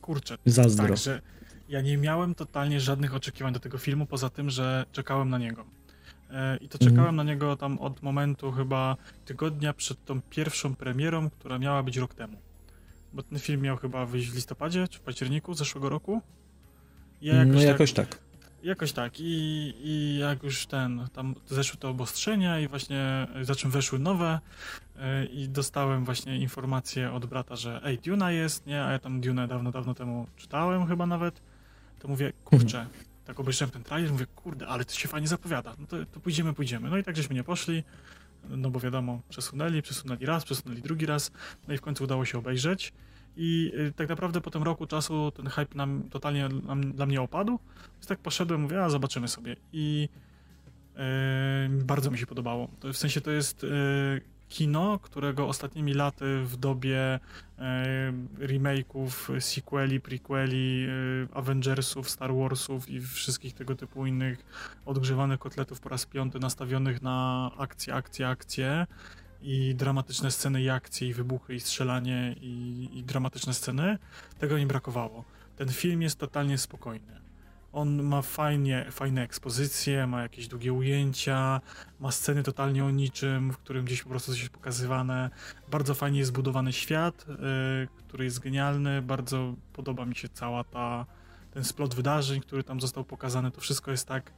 [0.00, 0.38] kurczę.
[0.46, 0.88] Zazdro.
[0.88, 1.22] Tak, że
[1.68, 5.64] ja nie miałem totalnie żadnych oczekiwań do tego filmu, poza tym, że czekałem na niego.
[6.30, 7.16] Yy, I to czekałem mhm.
[7.16, 12.14] na niego tam od momentu chyba tygodnia przed tą pierwszą premierą, która miała być rok
[12.14, 12.36] temu.
[13.12, 16.22] Bo ten film miał chyba wyjść w listopadzie czy w październiku zeszłego roku.
[17.22, 18.08] Ja jakoś no jakoś tak.
[18.08, 18.18] tak.
[18.62, 23.70] Jakoś tak I, i jak już ten, tam zeszły te obostrzenia i właśnie za czym
[23.70, 24.40] weszły nowe
[24.96, 29.20] yy, i dostałem właśnie informację od brata, że ej, Duna jest, nie, a ja tam
[29.20, 31.42] Dune dawno, dawno temu czytałem chyba nawet,
[31.98, 33.04] to mówię, kurczę, mhm.
[33.24, 36.52] tak obejrzałem ten trailer, mówię, kurde, ale to się fajnie zapowiada, no to, to pójdziemy,
[36.52, 36.90] pójdziemy.
[36.90, 37.82] No i tak żeśmy nie poszli,
[38.48, 41.30] no bo wiadomo, przesunęli, przesunęli raz, przesunęli drugi raz,
[41.68, 42.92] no i w końcu udało się obejrzeć.
[43.36, 47.20] I y, tak naprawdę po tym roku czasu ten hype nam totalnie nam, dla mnie
[47.20, 47.58] opadł.
[47.94, 49.56] Więc tak poszedłem, mówię, a zobaczymy sobie.
[49.72, 50.08] I
[50.96, 52.68] yy, bardzo mi się podobało.
[52.80, 53.70] To, w sensie to jest yy,
[54.48, 57.20] kino, którego ostatnimi laty w dobie
[57.58, 60.86] yy, remake'ów, sequeli, prequeli,
[61.34, 64.44] Avengersów, Star Warsów i wszystkich tego typu innych
[64.86, 68.86] odgrzewanych kotletów po raz piąty nastawionych na akcje, akcje, akcje
[69.42, 73.98] i dramatyczne sceny i akcje, i wybuchy, i strzelanie, i, i dramatyczne sceny,
[74.38, 75.24] tego mi brakowało.
[75.56, 77.22] Ten film jest totalnie spokojny.
[77.72, 81.60] On ma fajnie, fajne ekspozycje, ma jakieś długie ujęcia,
[82.00, 85.30] ma sceny totalnie o niczym, w którym gdzieś po prostu coś pokazywane.
[85.70, 87.36] Bardzo fajnie jest zbudowany świat, yy,
[87.98, 89.02] który jest genialny.
[89.02, 91.06] Bardzo podoba mi się cała ta,
[91.50, 93.50] ten splot wydarzeń, który tam został pokazany.
[93.50, 94.32] To wszystko jest tak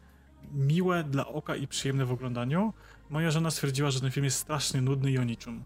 [0.52, 2.72] miłe dla oka i przyjemne w oglądaniu.
[3.10, 5.64] Moja żona stwierdziła, że ten film jest strasznie nudny i o niczym.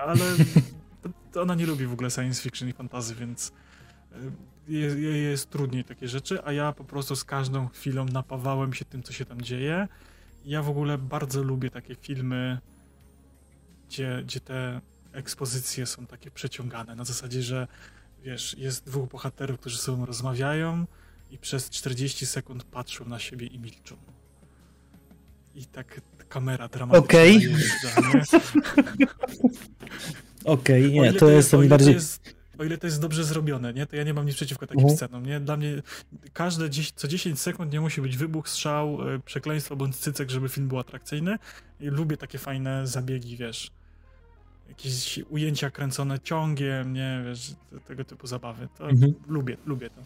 [0.00, 0.24] Ale
[1.42, 3.52] ona nie lubi w ogóle science fiction i fantazy, więc
[4.12, 4.16] e,
[4.68, 9.02] jest, jest trudniej takie rzeczy, a ja po prostu z każdą chwilą napawałem się tym,
[9.02, 9.88] co się tam dzieje.
[10.44, 12.58] Ja w ogóle bardzo lubię takie filmy,
[13.88, 14.80] gdzie, gdzie te
[15.12, 16.96] ekspozycje są takie przeciągane.
[16.96, 17.66] Na zasadzie, że
[18.22, 20.86] wiesz, jest dwóch bohaterów, którzy ze sobą rozmawiają
[21.30, 23.96] i przez 40 sekund patrzą na siebie i milczą.
[25.54, 27.36] I tak kamera dramatyczna Okej.
[27.36, 29.06] Okay.
[30.44, 31.94] Okej, okay, nie, to, to jestem bardziej...
[31.94, 34.84] Jest, o ile to jest dobrze zrobione, nie, to ja nie mam nic przeciwko takim
[34.84, 34.96] uh-huh.
[34.96, 35.40] scenom, nie?
[35.40, 35.82] Dla mnie
[36.32, 40.48] każde dziś, co 10 sekund nie musi być wybuch, strzał, e, przekleństwo bądź cycek, żeby
[40.48, 41.38] film był atrakcyjny.
[41.80, 43.70] I lubię takie fajne zabiegi, wiesz,
[44.68, 47.54] jakieś ujęcia kręcone ciągiem, nie, wiesz,
[47.86, 48.68] tego typu zabawy.
[48.78, 49.12] To uh-huh.
[49.28, 50.02] lubię, lubię to.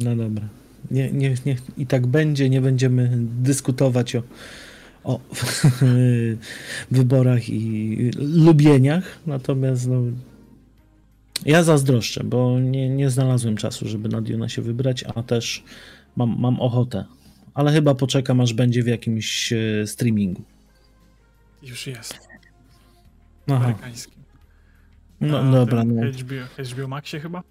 [0.00, 0.48] No dobra.
[0.90, 3.10] Nie, nie, nie, I tak będzie, nie będziemy
[3.42, 4.22] dyskutować o
[5.04, 5.20] o
[6.90, 10.02] wyborach i lubieniach, natomiast no,
[11.46, 15.64] ja zazdroszczę, bo nie, nie znalazłem czasu, żeby na Duna się wybrać, a też
[16.16, 17.04] mam, mam ochotę.
[17.54, 20.42] Ale chyba poczekam, aż będzie w jakimś e, streamingu.
[21.62, 22.18] Już jest.
[23.46, 23.64] Aha.
[23.64, 24.22] Amerykańskim.
[25.20, 25.84] No a, dobra.
[25.84, 26.02] No.
[26.02, 27.42] HBO, HBO Maxie chyba?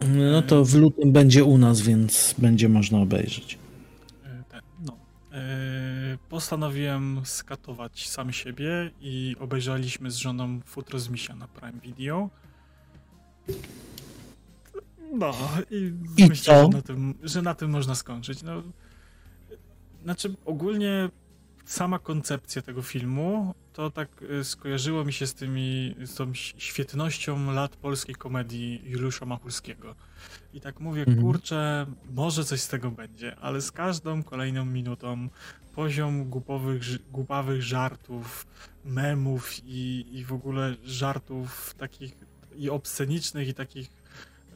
[0.00, 3.58] No to w lutym będzie u nas, więc będzie można obejrzeć.
[5.36, 5.38] Yy,
[6.28, 12.30] postanowiłem skatować sam siebie i obejrzeliśmy z żoną Futro z Misia na Prime Video.
[15.12, 15.34] No
[15.70, 18.42] i, I myślę, że na, tym, że na tym można skończyć.
[18.42, 18.62] No,
[20.04, 21.08] znaczy ogólnie
[21.66, 27.52] sama koncepcja tego filmu to tak y, skojarzyło mi się z tymi, z tą świetnością
[27.52, 29.94] lat polskiej komedii Juliusza Machulskiego.
[30.54, 31.20] I tak mówię, mhm.
[31.20, 35.28] kurczę, może coś z tego będzie, ale z każdą kolejną minutą
[35.74, 38.46] poziom głupowych, głupawych żartów,
[38.84, 42.12] memów i, i w ogóle żartów takich
[42.56, 43.90] i obscenicznych i takich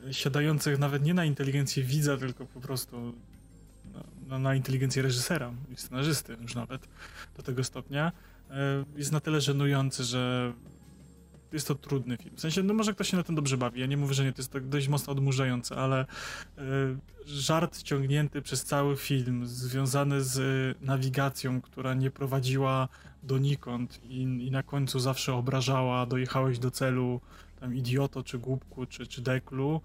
[0.08, 3.14] y, siadających nawet nie na inteligencję widza, tylko po prostu
[4.30, 6.88] na, na inteligencję reżysera i scenarzysty już nawet
[7.36, 8.12] do tego stopnia,
[8.50, 8.54] e,
[8.96, 10.52] jest na tyle żenujący, że
[11.52, 12.36] jest to trudny film.
[12.36, 13.80] W sensie, no może ktoś się na tym dobrze bawi.
[13.80, 16.64] Ja nie mówię, że nie, to jest tak dość mocno odmurzające, ale y,
[17.26, 22.88] żart ciągnięty przez cały film, związany z nawigacją, która nie prowadziła
[23.22, 27.20] donikąd i, i na końcu zawsze obrażała, dojechałeś do celu,
[27.60, 29.80] tam idioto, czy głupku, czy, czy deklu,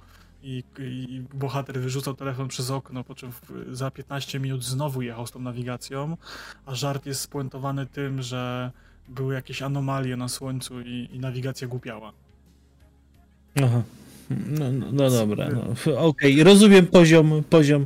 [0.45, 3.31] i, i bohater wyrzucał telefon przez okno, po czym
[3.71, 6.17] za 15 minut znowu jechał z tą nawigacją,
[6.65, 8.71] a żart jest spuentowany tym, że
[9.07, 12.11] były jakieś anomalie na słońcu i, i nawigacja głupiała.
[13.63, 13.81] Aha.
[14.29, 15.61] No, no, no dobra, no.
[15.99, 16.43] okej, okay.
[16.43, 17.85] rozumiem poziom, poziom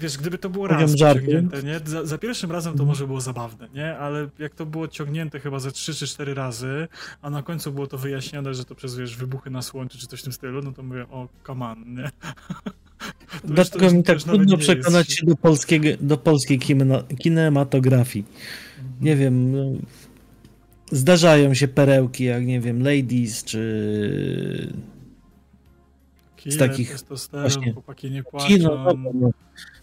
[0.00, 1.80] wiesz, gdyby to było raz ciągnięte, nie?
[1.84, 3.96] Za, za, pierwszym razem to może było zabawne, nie?
[3.96, 6.88] Ale jak to było ciągnięte chyba ze trzy czy cztery razy,
[7.22, 10.20] a na końcu było to wyjaśnione, że to przez, wiesz, wybuchy na słońcu czy coś
[10.20, 12.10] w tym stylu, no to mówię, o, come on, nie?
[13.44, 15.20] Dlatego mi tak trudno przekonać jest...
[15.20, 16.58] się do, polskiego, do polskiej
[17.18, 18.24] kinematografii.
[18.78, 19.04] Mhm.
[19.04, 19.78] Nie wiem, no,
[20.92, 24.72] zdarzają się perełki, jak nie wiem, Ladies, czy
[26.46, 26.96] z takich
[27.32, 27.74] właśnie.
[28.46, 29.30] Kino, no, no, no.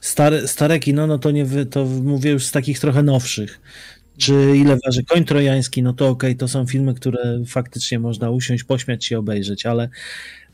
[0.01, 3.59] Stare, stare kino, no to nie to mówię już z takich trochę nowszych.
[4.17, 8.29] Czy ile waży koń trojański, no to okej, okay, to są filmy, które faktycznie można
[8.29, 9.89] usiąść, pośmiać się, obejrzeć, ale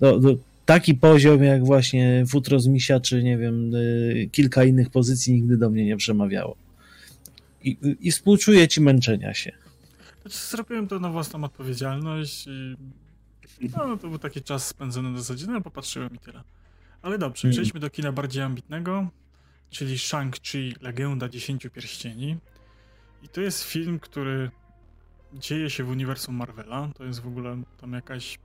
[0.01, 0.29] no, no,
[0.65, 5.57] taki poziom jak właśnie Futro z Misia, czy nie wiem, y, kilka innych pozycji nigdy
[5.57, 6.55] do mnie nie przemawiało.
[7.63, 9.51] I, i współczuję ci męczenia się.
[10.21, 12.47] Znaczy, zrobiłem to na własną odpowiedzialność
[13.59, 16.41] i no, no to był taki czas spędzony na zasadzie, no popatrzyłem i tyle.
[17.01, 17.53] Ale dobrze, mm.
[17.53, 19.07] przejdźmy do kina bardziej ambitnego,
[19.69, 22.37] czyli Shang-Chi, Legenda Dziesięciu Pierścieni.
[23.23, 24.51] I to jest film, który
[25.33, 26.89] dzieje się w uniwersum Marvela.
[26.95, 28.39] To jest w ogóle tam jakaś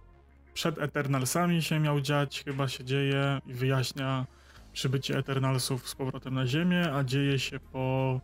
[0.55, 4.27] przed Eternalsami się miał dziać, chyba się dzieje i wyjaśnia
[4.73, 8.21] przybycie Eternalsów z powrotem na Ziemię, a dzieje się po...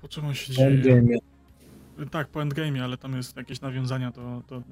[0.00, 0.68] Po czym on się dzieje?
[0.68, 1.18] Endgame.
[2.10, 4.62] Tak, po Endgame, ale tam jest jakieś nawiązania do, do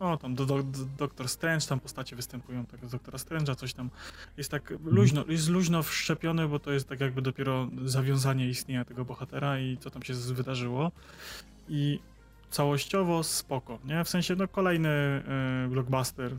[0.00, 3.74] o, tam do, do, do Doktor Strange, tam postacie występują tak z Doktora Strange'a, coś
[3.74, 3.90] tam
[4.36, 9.04] jest tak luźno, jest luźno wszczepiony, bo to jest tak jakby dopiero zawiązanie istnienia tego
[9.04, 10.92] bohatera i co tam się wydarzyło.
[11.68, 12.00] I
[12.50, 14.04] całościowo spoko, nie?
[14.04, 15.22] W sensie, no kolejny
[15.64, 16.36] y, blockbuster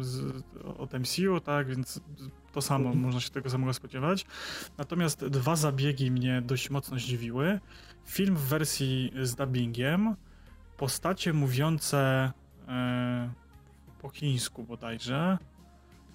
[0.00, 0.42] z,
[0.78, 2.00] od MCU, tak, więc
[2.52, 3.04] to samo, mhm.
[3.04, 4.26] można się tego samego spodziewać.
[4.78, 7.60] Natomiast dwa zabiegi mnie dość mocno zdziwiły.
[8.06, 10.16] Film w wersji z dubbingiem,
[10.76, 12.32] postacie mówiące
[12.68, 13.32] E,
[14.02, 15.38] po chińsku bodajże.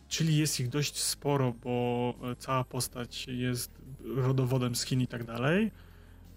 [0.08, 3.82] Czyli jest ich dość sporo, bo cała postać jest
[4.16, 5.72] rodowodem z Chin i tak dalej.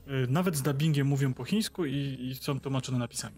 [0.07, 3.37] E, nawet z dubbingiem mówią po chińsku i, i są tłumaczone napisami.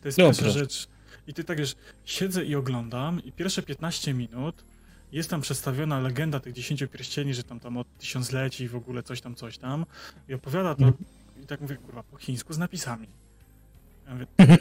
[0.00, 0.88] To jest no, pierwsza rzecz.
[1.26, 4.64] I ty tak wiesz, siedzę i oglądam i pierwsze 15 minut
[5.12, 9.02] jest tam przedstawiona legenda tych 10 pierścieni, że tam tam od tysiącleci i w ogóle
[9.02, 9.86] coś tam, coś tam.
[10.28, 10.94] I opowiada to, mm.
[11.42, 13.08] i tak mówię, kurwa, po chińsku z napisami.
[14.06, 14.26] Ja mówię,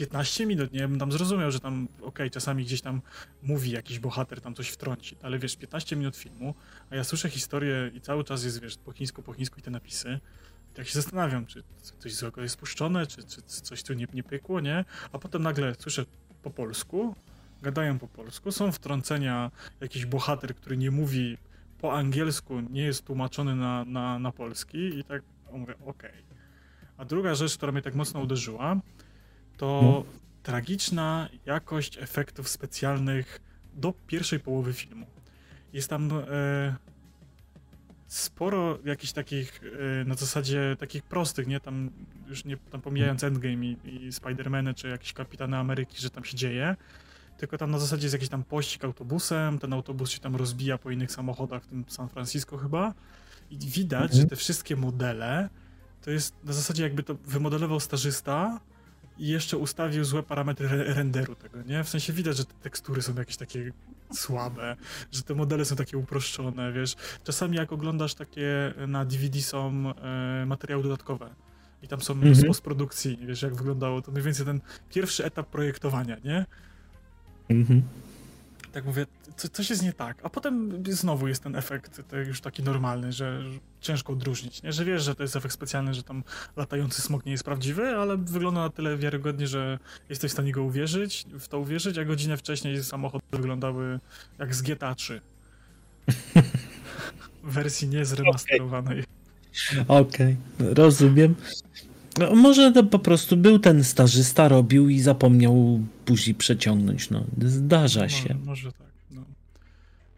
[0.00, 0.88] 15 minut, nie?
[0.88, 3.02] Bym tam zrozumiał, że tam, okej, okay, czasami gdzieś tam
[3.42, 6.54] mówi jakiś bohater, tam coś wtrąci, ale wiesz, 15 minut filmu,
[6.90, 9.70] a ja słyszę historię i cały czas jest, wiesz, po chińsku, po chińsku i te
[9.70, 10.20] napisy.
[10.74, 11.62] I jak się zastanawiam, czy
[11.98, 14.84] coś złego jest spuszczone, czy, czy coś tu nie, nie pykło, nie?
[15.12, 16.04] A potem nagle słyszę
[16.42, 17.14] po polsku,
[17.62, 21.38] gadają po polsku, są wtrącenia, jakiś bohater, który nie mówi
[21.80, 25.22] po angielsku, nie jest tłumaczony na, na, na polski i tak
[25.52, 26.10] mówię, okej.
[26.10, 26.22] Okay.
[26.96, 28.76] A druga rzecz, która mnie tak mocno uderzyła,
[29.60, 30.02] to hmm.
[30.42, 33.40] tragiczna jakość efektów specjalnych
[33.74, 35.06] do pierwszej połowy filmu.
[35.72, 36.76] Jest tam e,
[38.06, 39.60] sporo jakichś takich
[40.00, 41.60] e, na zasadzie takich prostych, nie?
[41.60, 41.90] Tam
[42.28, 46.36] już nie tam pomijając Endgame i, i Spider-Many czy jakieś Kapitany Ameryki, że tam się
[46.36, 46.76] dzieje,
[47.38, 50.90] tylko tam na zasadzie jest jakiś tam pościg autobusem, ten autobus się tam rozbija po
[50.90, 52.94] innych samochodach, w tym San Francisco chyba.
[53.50, 54.20] I widać, mhm.
[54.20, 55.48] że te wszystkie modele
[56.02, 58.60] to jest na zasadzie jakby to wymodelował stażysta
[59.20, 61.84] i jeszcze ustawił złe parametry renderu tego, nie?
[61.84, 63.72] W sensie widać, że te tekstury są jakieś takie
[64.12, 64.76] słabe,
[65.12, 66.96] że te modele są takie uproszczone, wiesz.
[67.24, 71.30] Czasami jak oglądasz takie na DVD są e, materiały dodatkowe
[71.82, 72.34] i tam są mhm.
[72.34, 74.60] z postprodukcji, wiesz, jak wyglądało, to mniej więcej ten
[74.90, 76.46] pierwszy etap projektowania, nie?
[77.48, 77.82] Mhm
[78.70, 79.06] tak mówię,
[79.36, 80.18] co, coś jest nie tak.
[80.22, 83.42] A potem znowu jest ten efekt już taki normalny, że,
[83.80, 84.72] ciężko odróżnić, nie?
[84.72, 86.24] Że wiesz, że to jest efekt specjalny, że tam
[86.56, 90.62] latający smok nie jest prawdziwy, ale wygląda na tyle wiarygodnie, że jesteś w stanie go
[90.62, 94.00] uwierzyć, w to uwierzyć, a godzinę wcześniej samochody wyglądały
[94.38, 95.20] jak z GTA 3.
[97.44, 99.04] w wersji niezremasterowanej.
[99.88, 100.74] Okej, okay.
[100.74, 101.34] rozumiem.
[102.18, 107.10] No, może to po prostu był ten stażysta, robił i zapomniał później przeciągnąć.
[107.10, 108.34] No, zdarza się.
[108.34, 108.86] No, może tak.
[109.10, 109.22] No.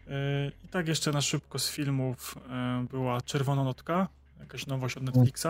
[0.07, 4.07] E, I tak jeszcze na szybko z filmów e, była Czerwona Notka,
[4.39, 5.45] jakaś nowość od Netflixa.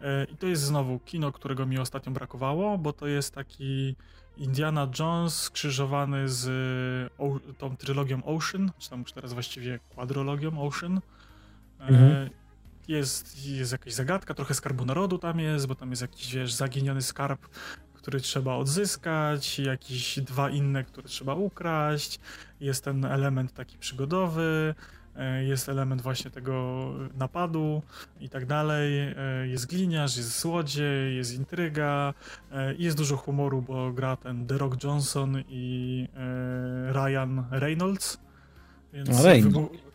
[0.00, 3.96] E, I to jest znowu kino, którego mi ostatnio brakowało, bo to jest taki
[4.36, 6.48] Indiana Jones skrzyżowany z
[7.18, 11.00] o, tą trylogią Ocean, czy tam już teraz właściwie kwadrologią Ocean.
[11.80, 12.30] Mhm
[12.88, 17.02] jest, jest jakaś zagadka, trochę skarbu narodu tam jest, bo tam jest jakiś, wiesz, zaginiony
[17.02, 17.48] skarb,
[17.94, 22.20] który trzeba odzyskać, jakieś dwa inne, które trzeba ukraść,
[22.60, 24.74] jest ten element taki przygodowy,
[25.16, 27.82] e, jest element właśnie tego napadu
[28.20, 29.14] i tak dalej, e,
[29.48, 32.14] jest gliniarz, jest złodziej, jest intryga,
[32.52, 36.08] e, jest dużo humoru, bo gra ten The Rock Johnson i
[36.92, 38.18] Ryan Reynolds,
[38.92, 39.85] więc no, Reynolds.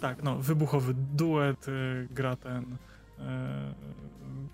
[0.00, 2.64] Tak, no, wybuchowy duet, y, gra ten.
[2.64, 2.72] Y,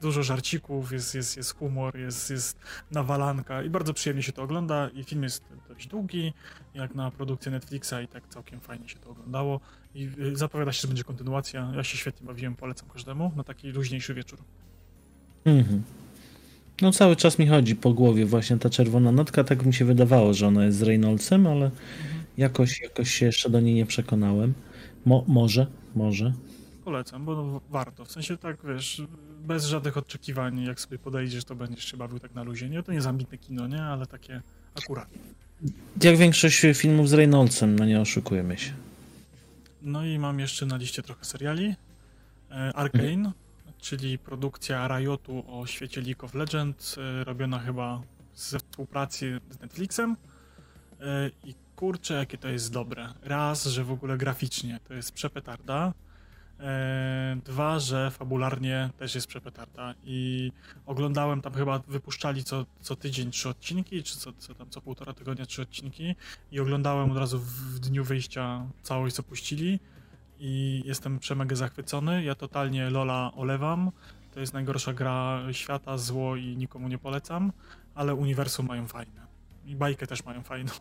[0.01, 2.59] dużo żarcików, jest, jest, jest humor, jest, jest
[2.91, 4.89] nawalanka i bardzo przyjemnie się to ogląda.
[4.89, 6.33] I film jest dość długi,
[6.75, 9.61] jak na produkcję Netflixa, i tak całkiem fajnie się to oglądało.
[9.95, 11.73] I y, zapowiada się, że będzie kontynuacja.
[11.77, 14.39] Ja się świetnie bawiłem, polecam każdemu na taki luźniejszy wieczór.
[15.45, 15.83] Mhm.
[16.83, 20.35] No cały czas mi chodzi po głowie właśnie ta czerwona notka, tak mi się wydawało,
[20.35, 22.25] że ona jest z Reynoldsem, ale mhm.
[22.37, 24.55] jakoś, jakoś się jeszcze do niej nie przekonałem.
[25.09, 26.33] Mo, może, może.
[26.85, 28.05] Polecam, bo warto.
[28.05, 29.03] W sensie tak, wiesz,
[29.41, 32.69] bez żadnych oczekiwań, jak sobie podejdziesz, to będziesz się bawił tak na luzie.
[32.69, 34.43] Nie, to nie jest ambitne kino, nie, ale takie
[34.75, 35.19] akuratne.
[36.03, 38.73] Jak większość filmów z Reynoldsem, no nie oszukujemy się.
[39.83, 41.75] No i mam jeszcze na liście trochę seriali.
[42.51, 43.33] E, Arcane, mhm.
[43.79, 48.03] czyli produkcja Riotu o świecie League of Legends, e, robiona chyba
[48.35, 50.17] ze współpracy z Netflixem.
[51.01, 53.09] E, I kurczę, jakie to jest dobre.
[53.23, 55.93] Raz, że w ogóle graficznie to jest przepetarda.
[56.61, 59.95] E, dwa, że fabularnie też jest przepetarda.
[60.05, 60.53] I
[60.87, 65.13] oglądałem tam chyba, wypuszczali co, co tydzień trzy odcinki, czy co, co tam co półtora
[65.13, 66.15] tygodnia trzy odcinki.
[66.53, 69.81] I oglądałem od razu w dniu wyjścia całość, co puścili.
[70.39, 72.25] I jestem przemega zachwycony.
[72.25, 73.91] Ja totalnie Lola olewam.
[74.35, 77.53] To jest najgorsza gra świata, zło i nikomu nie polecam,
[77.95, 79.27] ale uniwersum mają fajne.
[79.67, 80.73] I bajkę też mają fajną.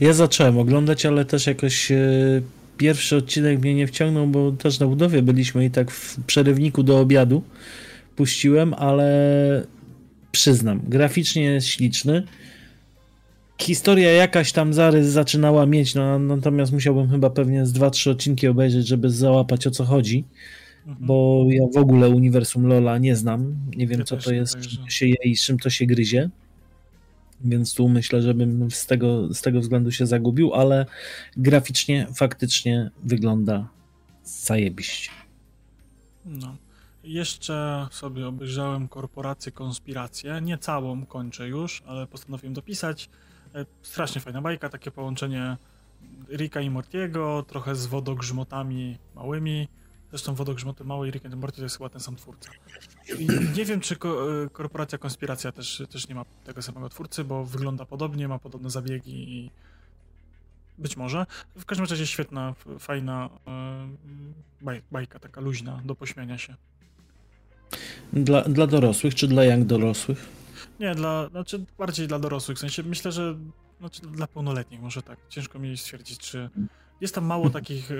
[0.00, 1.96] Ja zacząłem oglądać, ale też jakoś e,
[2.78, 7.00] pierwszy odcinek mnie nie wciągnął, bo też na budowie byliśmy i tak w przerywniku do
[7.00, 7.42] obiadu
[8.16, 9.66] puściłem, ale
[10.32, 12.22] przyznam, graficznie jest śliczny.
[13.60, 18.86] Historia jakaś tam zarys zaczynała mieć, no, natomiast musiałbym chyba pewnie z 2-3 odcinki obejrzeć,
[18.86, 20.24] żeby załapać o co chodzi,
[20.86, 21.06] mhm.
[21.06, 23.56] bo ja w ogóle uniwersum Lola nie znam.
[23.76, 26.30] Nie wiem, ja co to jest, czym się je i czym to się gryzie.
[27.44, 30.86] Więc tu myślę, żebym z tego, z tego względu się zagubił, ale
[31.36, 33.68] graficznie faktycznie wygląda
[34.24, 35.10] zajebiście.
[36.24, 36.56] No.
[37.04, 40.40] Jeszcze sobie obejrzałem Korporację Konspirację.
[40.42, 43.10] Nie całą kończę już, ale postanowiłem dopisać.
[43.54, 45.56] E, strasznie fajna bajka, takie połączenie
[46.30, 49.68] Rika i Mortiego, trochę z wodogrzmotami małymi.
[50.12, 52.50] Zresztą wodogrzmoty małe i Rick and Morty to jest chyba ten sam twórca.
[53.18, 57.24] I nie wiem, czy ko e, Korporacja Konspiracja też, też nie ma tego samego twórcy,
[57.24, 59.50] bo wygląda podobnie, ma podobne zabiegi i
[60.78, 61.26] być może.
[61.56, 63.30] W każdym razie świetna, fajna
[64.60, 66.54] baj, bajka, taka luźna do pośmiania się.
[68.12, 70.28] Dla, dla dorosłych, czy dla jak dorosłych?
[70.80, 72.58] Nie, dla, znaczy bardziej dla dorosłych.
[72.58, 73.36] W sensie myślę, że
[73.80, 75.18] znaczy dla pełnoletnich może tak.
[75.28, 76.50] Ciężko mi stwierdzić, czy
[77.02, 77.94] jest tam mało takich e,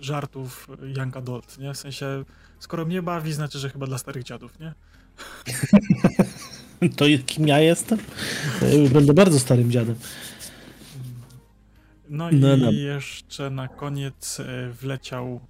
[0.00, 1.74] żartów young adult, nie?
[1.74, 2.24] W sensie,
[2.58, 4.74] skoro mnie bawi, znaczy, że chyba dla starych dziadów, nie?
[6.96, 7.98] To kim ja jestem?
[8.92, 9.94] Będę bardzo starym dziadem.
[12.08, 12.70] No, no i no.
[12.70, 15.40] jeszcze na koniec e, wleciał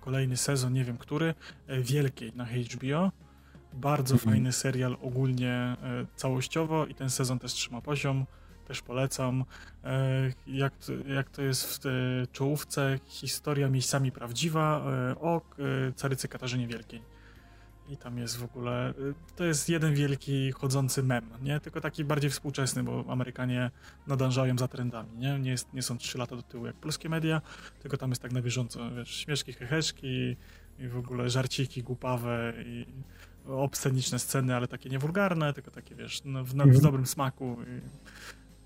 [0.00, 1.34] kolejny sezon, nie wiem który,
[1.66, 3.10] e, Wielkiej na HBO.
[3.72, 4.32] Bardzo mhm.
[4.32, 5.76] fajny serial ogólnie
[6.16, 8.26] całościowo i ten sezon też trzyma poziom
[8.72, 9.44] też polecam.
[9.84, 10.72] E, jak,
[11.06, 17.02] jak to jest w czołówce, historia miejscami prawdziwa e, o e, carycy Katarzynie Wielkiej.
[17.88, 18.94] I tam jest w ogóle,
[19.36, 21.60] to jest jeden wielki chodzący mem, nie?
[21.60, 23.70] Tylko taki bardziej współczesny, bo Amerykanie
[24.06, 25.38] nadążają za trendami, nie?
[25.38, 27.40] Nie, jest, nie są trzy lata do tyłu jak polskie media,
[27.82, 30.36] tylko tam jest tak na bieżąco, wiesz, śmieszki, heheszki
[30.78, 32.86] i w ogóle żarciki głupawe i
[33.46, 36.80] obsceniczne sceny, ale takie niewulgarne, tylko takie, wiesz, no, w, w, w mhm.
[36.80, 37.56] dobrym smaku.
[37.62, 37.80] I,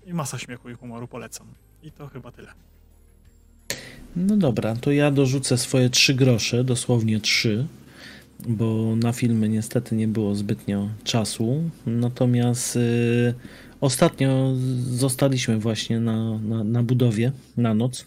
[0.07, 1.47] i masa śmiechu i humoru polecam.
[1.83, 2.47] I to chyba tyle.
[4.15, 7.67] No dobra, to ja dorzucę swoje trzy grosze, dosłownie trzy,
[8.47, 11.69] bo na filmy niestety nie było zbytnio czasu.
[11.85, 13.33] Natomiast y,
[13.81, 18.05] ostatnio zostaliśmy właśnie na, na, na budowie na noc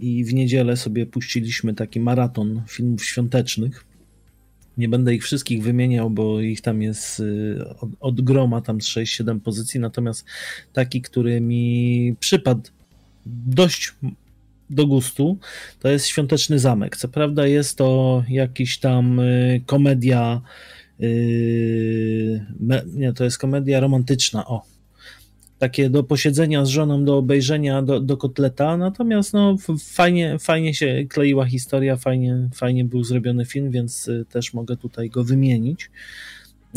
[0.00, 3.84] i w niedzielę sobie puściliśmy taki maraton filmów świątecznych.
[4.78, 9.40] Nie będę ich wszystkich wymieniał, bo ich tam jest y, od, od groma, tam 6-7
[9.40, 10.24] pozycji, natomiast
[10.72, 12.62] taki, który mi przypadł
[13.26, 13.94] dość
[14.70, 15.38] do gustu,
[15.80, 16.96] to jest Świąteczny Zamek.
[16.96, 20.40] Co prawda jest to jakiś tam y, komedia,
[21.00, 22.46] y,
[22.94, 24.62] nie, to jest komedia romantyczna, o,
[25.58, 31.04] takie do posiedzenia z żoną, do obejrzenia, do, do kotleta, natomiast no, fajnie, fajnie się
[31.08, 35.90] kleiła historia, fajnie, fajnie był zrobiony film, więc y, też mogę tutaj go wymienić.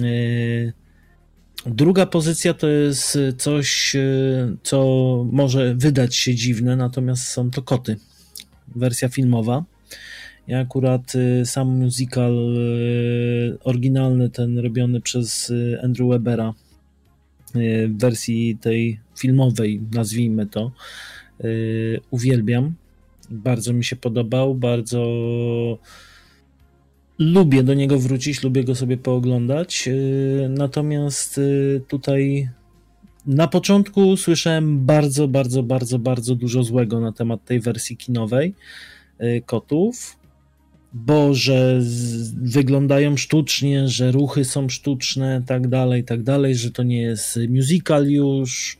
[0.01, 0.73] Y,
[1.65, 4.85] druga pozycja to jest coś, y, co
[5.31, 7.95] może wydać się dziwne, natomiast są to koty.
[8.75, 9.63] Wersja filmowa.
[10.47, 11.13] Ja akurat
[11.45, 12.33] sam musical
[13.63, 15.53] oryginalny, ten robiony przez
[15.83, 16.53] Andrew Webera,
[17.89, 20.71] wersji tej filmowej, nazwijmy to,
[21.43, 22.73] y, uwielbiam.
[23.29, 25.05] Bardzo mi się podobał, bardzo
[27.19, 29.87] lubię do niego wrócić, lubię go sobie pooglądać.
[29.87, 31.39] Y, natomiast
[31.87, 32.49] tutaj
[33.25, 38.53] na początku słyszałem bardzo, bardzo, bardzo, bardzo dużo złego na temat tej wersji kinowej
[39.45, 40.20] kotów
[40.93, 41.81] bo że
[42.41, 48.07] wyglądają sztucznie, że ruchy są sztuczne, tak dalej, tak dalej, że to nie jest musical
[48.07, 48.77] już,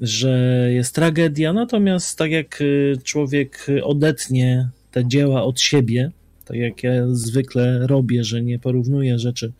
[0.00, 1.52] że jest tragedia.
[1.52, 6.10] Natomiast tak jak y, człowiek odetnie te dzieła od siebie,
[6.44, 9.52] tak jak ja zwykle robię, że nie porównuję rzeczy,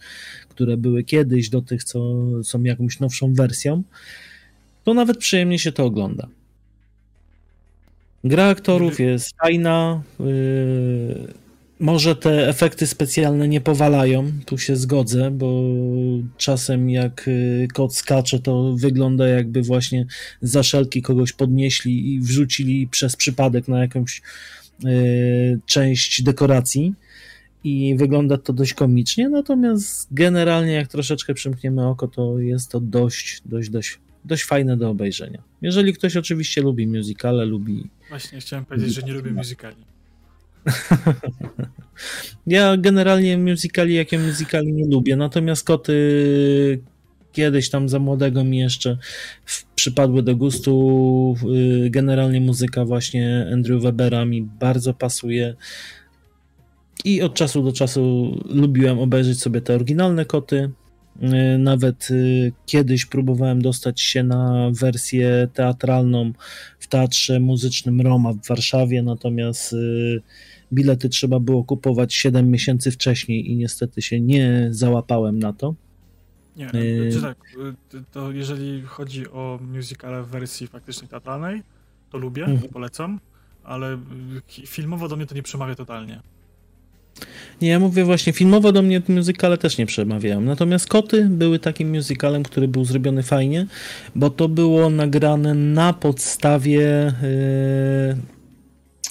[0.49, 3.82] które były kiedyś do tych, co są jakąś nowszą wersją,
[4.84, 6.28] to nawet przyjemnie się to ogląda.
[8.24, 10.03] Gra aktorów jest fajna.
[10.20, 11.41] Yy,
[11.82, 15.62] może te efekty specjalne nie powalają, tu się zgodzę, bo
[16.36, 20.06] czasem jak y, kot skacze, to wygląda jakby właśnie
[20.42, 24.22] za szelki kogoś podnieśli i wrzucili przez przypadek na jakąś
[24.84, 26.94] y, część dekoracji
[27.64, 33.42] i wygląda to dość komicznie, natomiast generalnie jak troszeczkę przymkniemy oko, to jest to dość,
[33.44, 35.42] dość, dość, dość fajne do obejrzenia.
[35.62, 37.90] Jeżeli ktoś oczywiście lubi musicale, lubi...
[38.08, 39.91] Właśnie chciałem powiedzieć, że nie lubię musicali.
[42.46, 45.92] Ja generalnie musicali, jakie musicali nie lubię, natomiast koty
[47.32, 48.98] kiedyś tam za młodego mi jeszcze
[49.74, 51.36] przypadły do gustu.
[51.86, 55.54] Y, generalnie muzyka właśnie Andrew Webera mi bardzo pasuje.
[57.04, 60.70] I od czasu do czasu lubiłem obejrzeć sobie te oryginalne koty.
[61.22, 66.32] Y, nawet y, kiedyś próbowałem dostać się na wersję teatralną
[66.78, 69.74] w Teatrze Muzycznym Roma w Warszawie, natomiast
[70.72, 75.74] bilety trzeba było kupować 7 miesięcy wcześniej i niestety się nie załapałem na to.
[76.56, 77.38] Nie, y tak,
[77.94, 81.62] y, to jeżeli chodzi o musicale w wersji faktycznie teatralnej,
[82.10, 82.72] to lubię, mhm.
[82.72, 83.20] polecam,
[83.64, 83.98] ale
[84.66, 86.20] filmowo do mnie to nie przemawia totalnie.
[87.60, 90.40] Nie, ja mówię właśnie, filmowo do mnie musicale też nie przemawiają.
[90.40, 93.66] Natomiast Koty były takim musicalem, który był zrobiony fajnie,
[94.14, 98.41] bo to było nagrane na podstawie yy,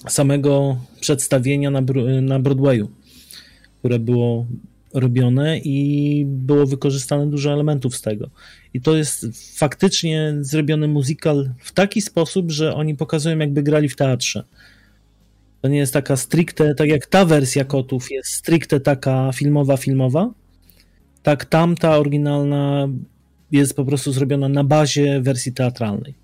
[0.07, 1.81] samego przedstawienia na,
[2.21, 2.89] na Broadwayu,
[3.79, 4.47] które było
[4.93, 8.29] robione i było wykorzystane dużo elementów z tego.
[8.73, 9.25] I to jest
[9.57, 14.43] faktycznie zrobiony musical w taki sposób, że oni pokazują, jakby grali w teatrze.
[15.61, 20.33] To nie jest taka stricte, tak jak ta wersja kotów jest stricte taka filmowa, filmowa,
[21.23, 22.87] tak tamta oryginalna
[23.51, 26.20] jest po prostu zrobiona na bazie wersji teatralnej.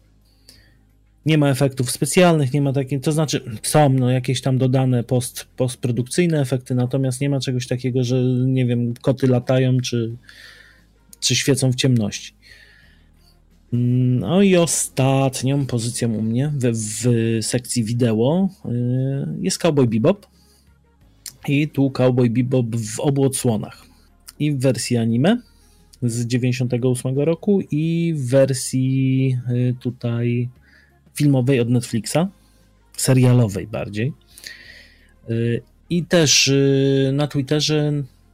[1.28, 5.48] Nie ma efektów specjalnych, nie ma takich, to znaczy są no, jakieś tam dodane post,
[5.58, 10.16] postprodukcyjne efekty, natomiast nie ma czegoś takiego, że nie wiem, koty latają czy,
[11.20, 12.34] czy świecą w ciemności.
[13.72, 18.70] No i ostatnią pozycją u mnie w, w sekcji wideo y,
[19.42, 20.28] jest Cowboy Bebop.
[21.48, 23.86] I tu Cowboy Bebop w obu odsłonach.
[24.40, 25.42] I w wersji anime
[26.02, 30.50] z 98 roku i w wersji y, tutaj
[31.18, 32.28] filmowej od Netflixa,
[32.98, 34.14] serialowej bardziej.
[35.30, 36.52] Y, I też
[37.14, 37.94] na Twitterze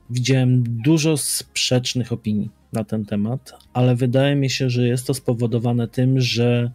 [0.10, 5.88] widziałem dużo sprzecznych opinii na ten temat, ale wydaje mi się, że jest to spowodowane
[5.88, 6.72] tym, że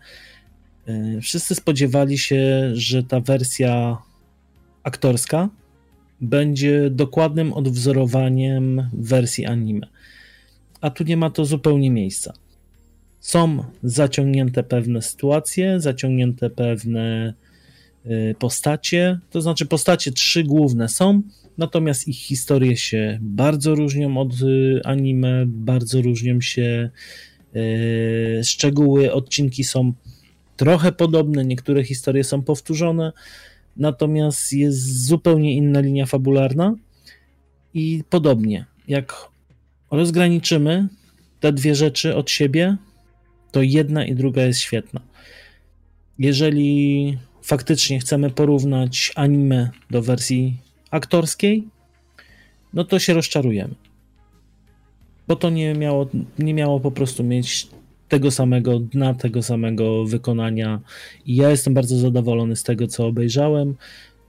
[0.86, 3.98] e, wszyscy spodziewali się, że ta wersja
[4.82, 5.48] aktorska
[6.20, 9.86] będzie dokładnym odwzorowaniem wersji anime.
[10.80, 12.32] A tu nie ma to zupełnie miejsca.
[13.20, 17.34] Są zaciągnięte pewne sytuacje, zaciągnięte pewne
[18.04, 21.22] e, postacie, to znaczy postacie trzy główne są,
[21.58, 26.90] Natomiast ich historie się bardzo różnią od y, anime, bardzo różnią się
[27.56, 29.92] y, szczegóły, odcinki są
[30.56, 33.12] trochę podobne, niektóre historie są powtórzone,
[33.76, 36.74] natomiast jest zupełnie inna linia fabularna
[37.74, 39.14] i podobnie, jak
[39.90, 40.88] rozgraniczymy
[41.40, 42.76] te dwie rzeczy od siebie,
[43.52, 45.00] to jedna i druga jest świetna.
[46.18, 50.56] Jeżeli faktycznie chcemy porównać anime do wersji
[50.90, 51.68] aktorskiej,
[52.74, 53.74] no to się rozczarujemy.
[55.28, 57.68] Bo to nie miało, nie miało po prostu mieć
[58.08, 60.80] tego samego dna, tego samego wykonania.
[61.26, 63.74] I ja jestem bardzo zadowolony z tego, co obejrzałem.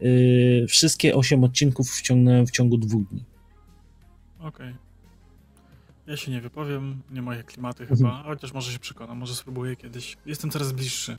[0.01, 3.23] Yy, wszystkie 8 odcinków wciągnąłem w ciągu dwóch dni.
[4.39, 4.49] Okej.
[4.49, 4.88] Okay.
[6.09, 7.97] Ja się nie wypowiem, nie moje klimaty mhm.
[7.97, 10.17] chyba, chociaż może się przekonam, może spróbuję kiedyś.
[10.25, 11.17] Jestem coraz bliższy.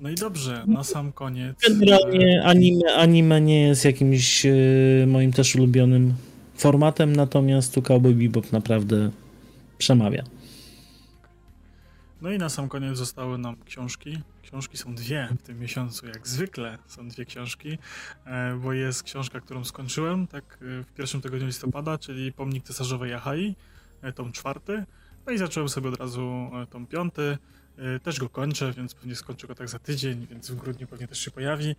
[0.00, 1.56] No i dobrze, na sam koniec.
[1.68, 6.14] Generalnie anime, anime nie jest jakimś yy, moim też ulubionym
[6.54, 9.10] formatem, natomiast tu Cowboy Bebop naprawdę
[9.78, 10.24] przemawia.
[12.22, 14.18] No i na sam koniec zostały nam książki.
[14.42, 17.78] Książki są dwie w tym miesiącu, jak zwykle są dwie książki,
[18.26, 23.14] e, bo jest książka, którą skończyłem tak e, w pierwszym tygodniu listopada, czyli Pomnik Cesarzowej
[23.14, 23.54] Ahai,
[24.14, 24.84] tom czwarty.
[25.26, 27.38] No i zacząłem sobie od razu tom piąty.
[27.78, 31.08] E, też go kończę, więc pewnie skończę go tak za tydzień, więc w grudniu pewnie
[31.08, 31.76] też się pojawi.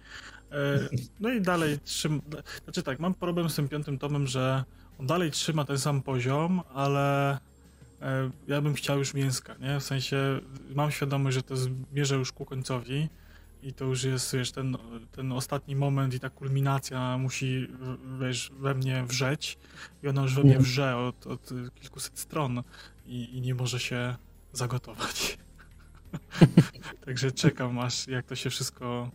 [0.51, 2.21] E, no i dalej trzymam.
[2.63, 4.63] Znaczy tak, mam problem z tym piątym tomem, że
[4.99, 7.37] on dalej trzyma ten sam poziom, ale
[8.01, 9.79] e, ja bym chciał już mięska, nie?
[9.79, 10.39] W sensie
[10.75, 13.09] mam świadomość, że to zmierza już ku końcowi
[13.63, 14.77] i to już jest, wiesz, ten,
[15.11, 17.67] ten ostatni moment i ta kulminacja musi,
[18.19, 19.57] wiesz, we mnie wrzeć
[20.03, 22.63] i ona już we mnie wrze od, od kilkuset stron
[23.05, 24.15] i, i nie może się
[24.53, 25.37] zagotować.
[27.05, 29.11] Także czekam aż jak to się wszystko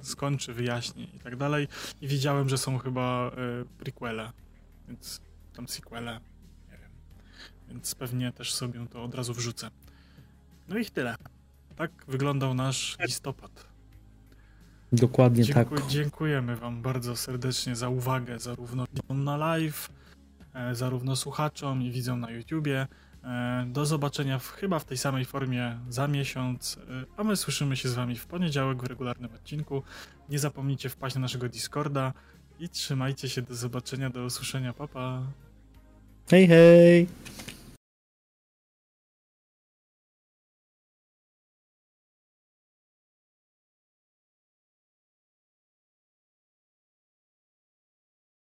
[0.00, 1.68] e, skończy, wyjaśni i tak dalej.
[2.00, 3.32] I widziałem, że są chyba e,
[3.78, 4.32] prequele,
[4.88, 5.20] więc
[5.52, 6.20] tam sequele,
[6.70, 6.90] nie wiem.
[7.68, 9.70] Więc pewnie też sobie to od razu wrzucę.
[10.68, 11.16] No i tyle.
[11.76, 13.66] Tak wyglądał nasz listopad.
[14.92, 15.68] Dokładnie tak.
[15.88, 19.88] Dziękujemy Wam bardzo serdecznie za uwagę, zarówno na live,
[20.54, 22.86] e, zarówno słuchaczom i widzom na YouTubie.
[23.24, 27.76] E, do zobaczenia w, chyba w tej samej formie za miesiąc, e, a my słyszymy
[27.76, 29.82] się z Wami w poniedziałek w regularnym odcinku.
[30.28, 32.12] Nie zapomnijcie wpaść na naszego Discorda
[32.60, 34.72] i trzymajcie się do zobaczenia, do usłyszenia.
[34.72, 35.22] Papa.
[36.30, 37.06] Hej, hej!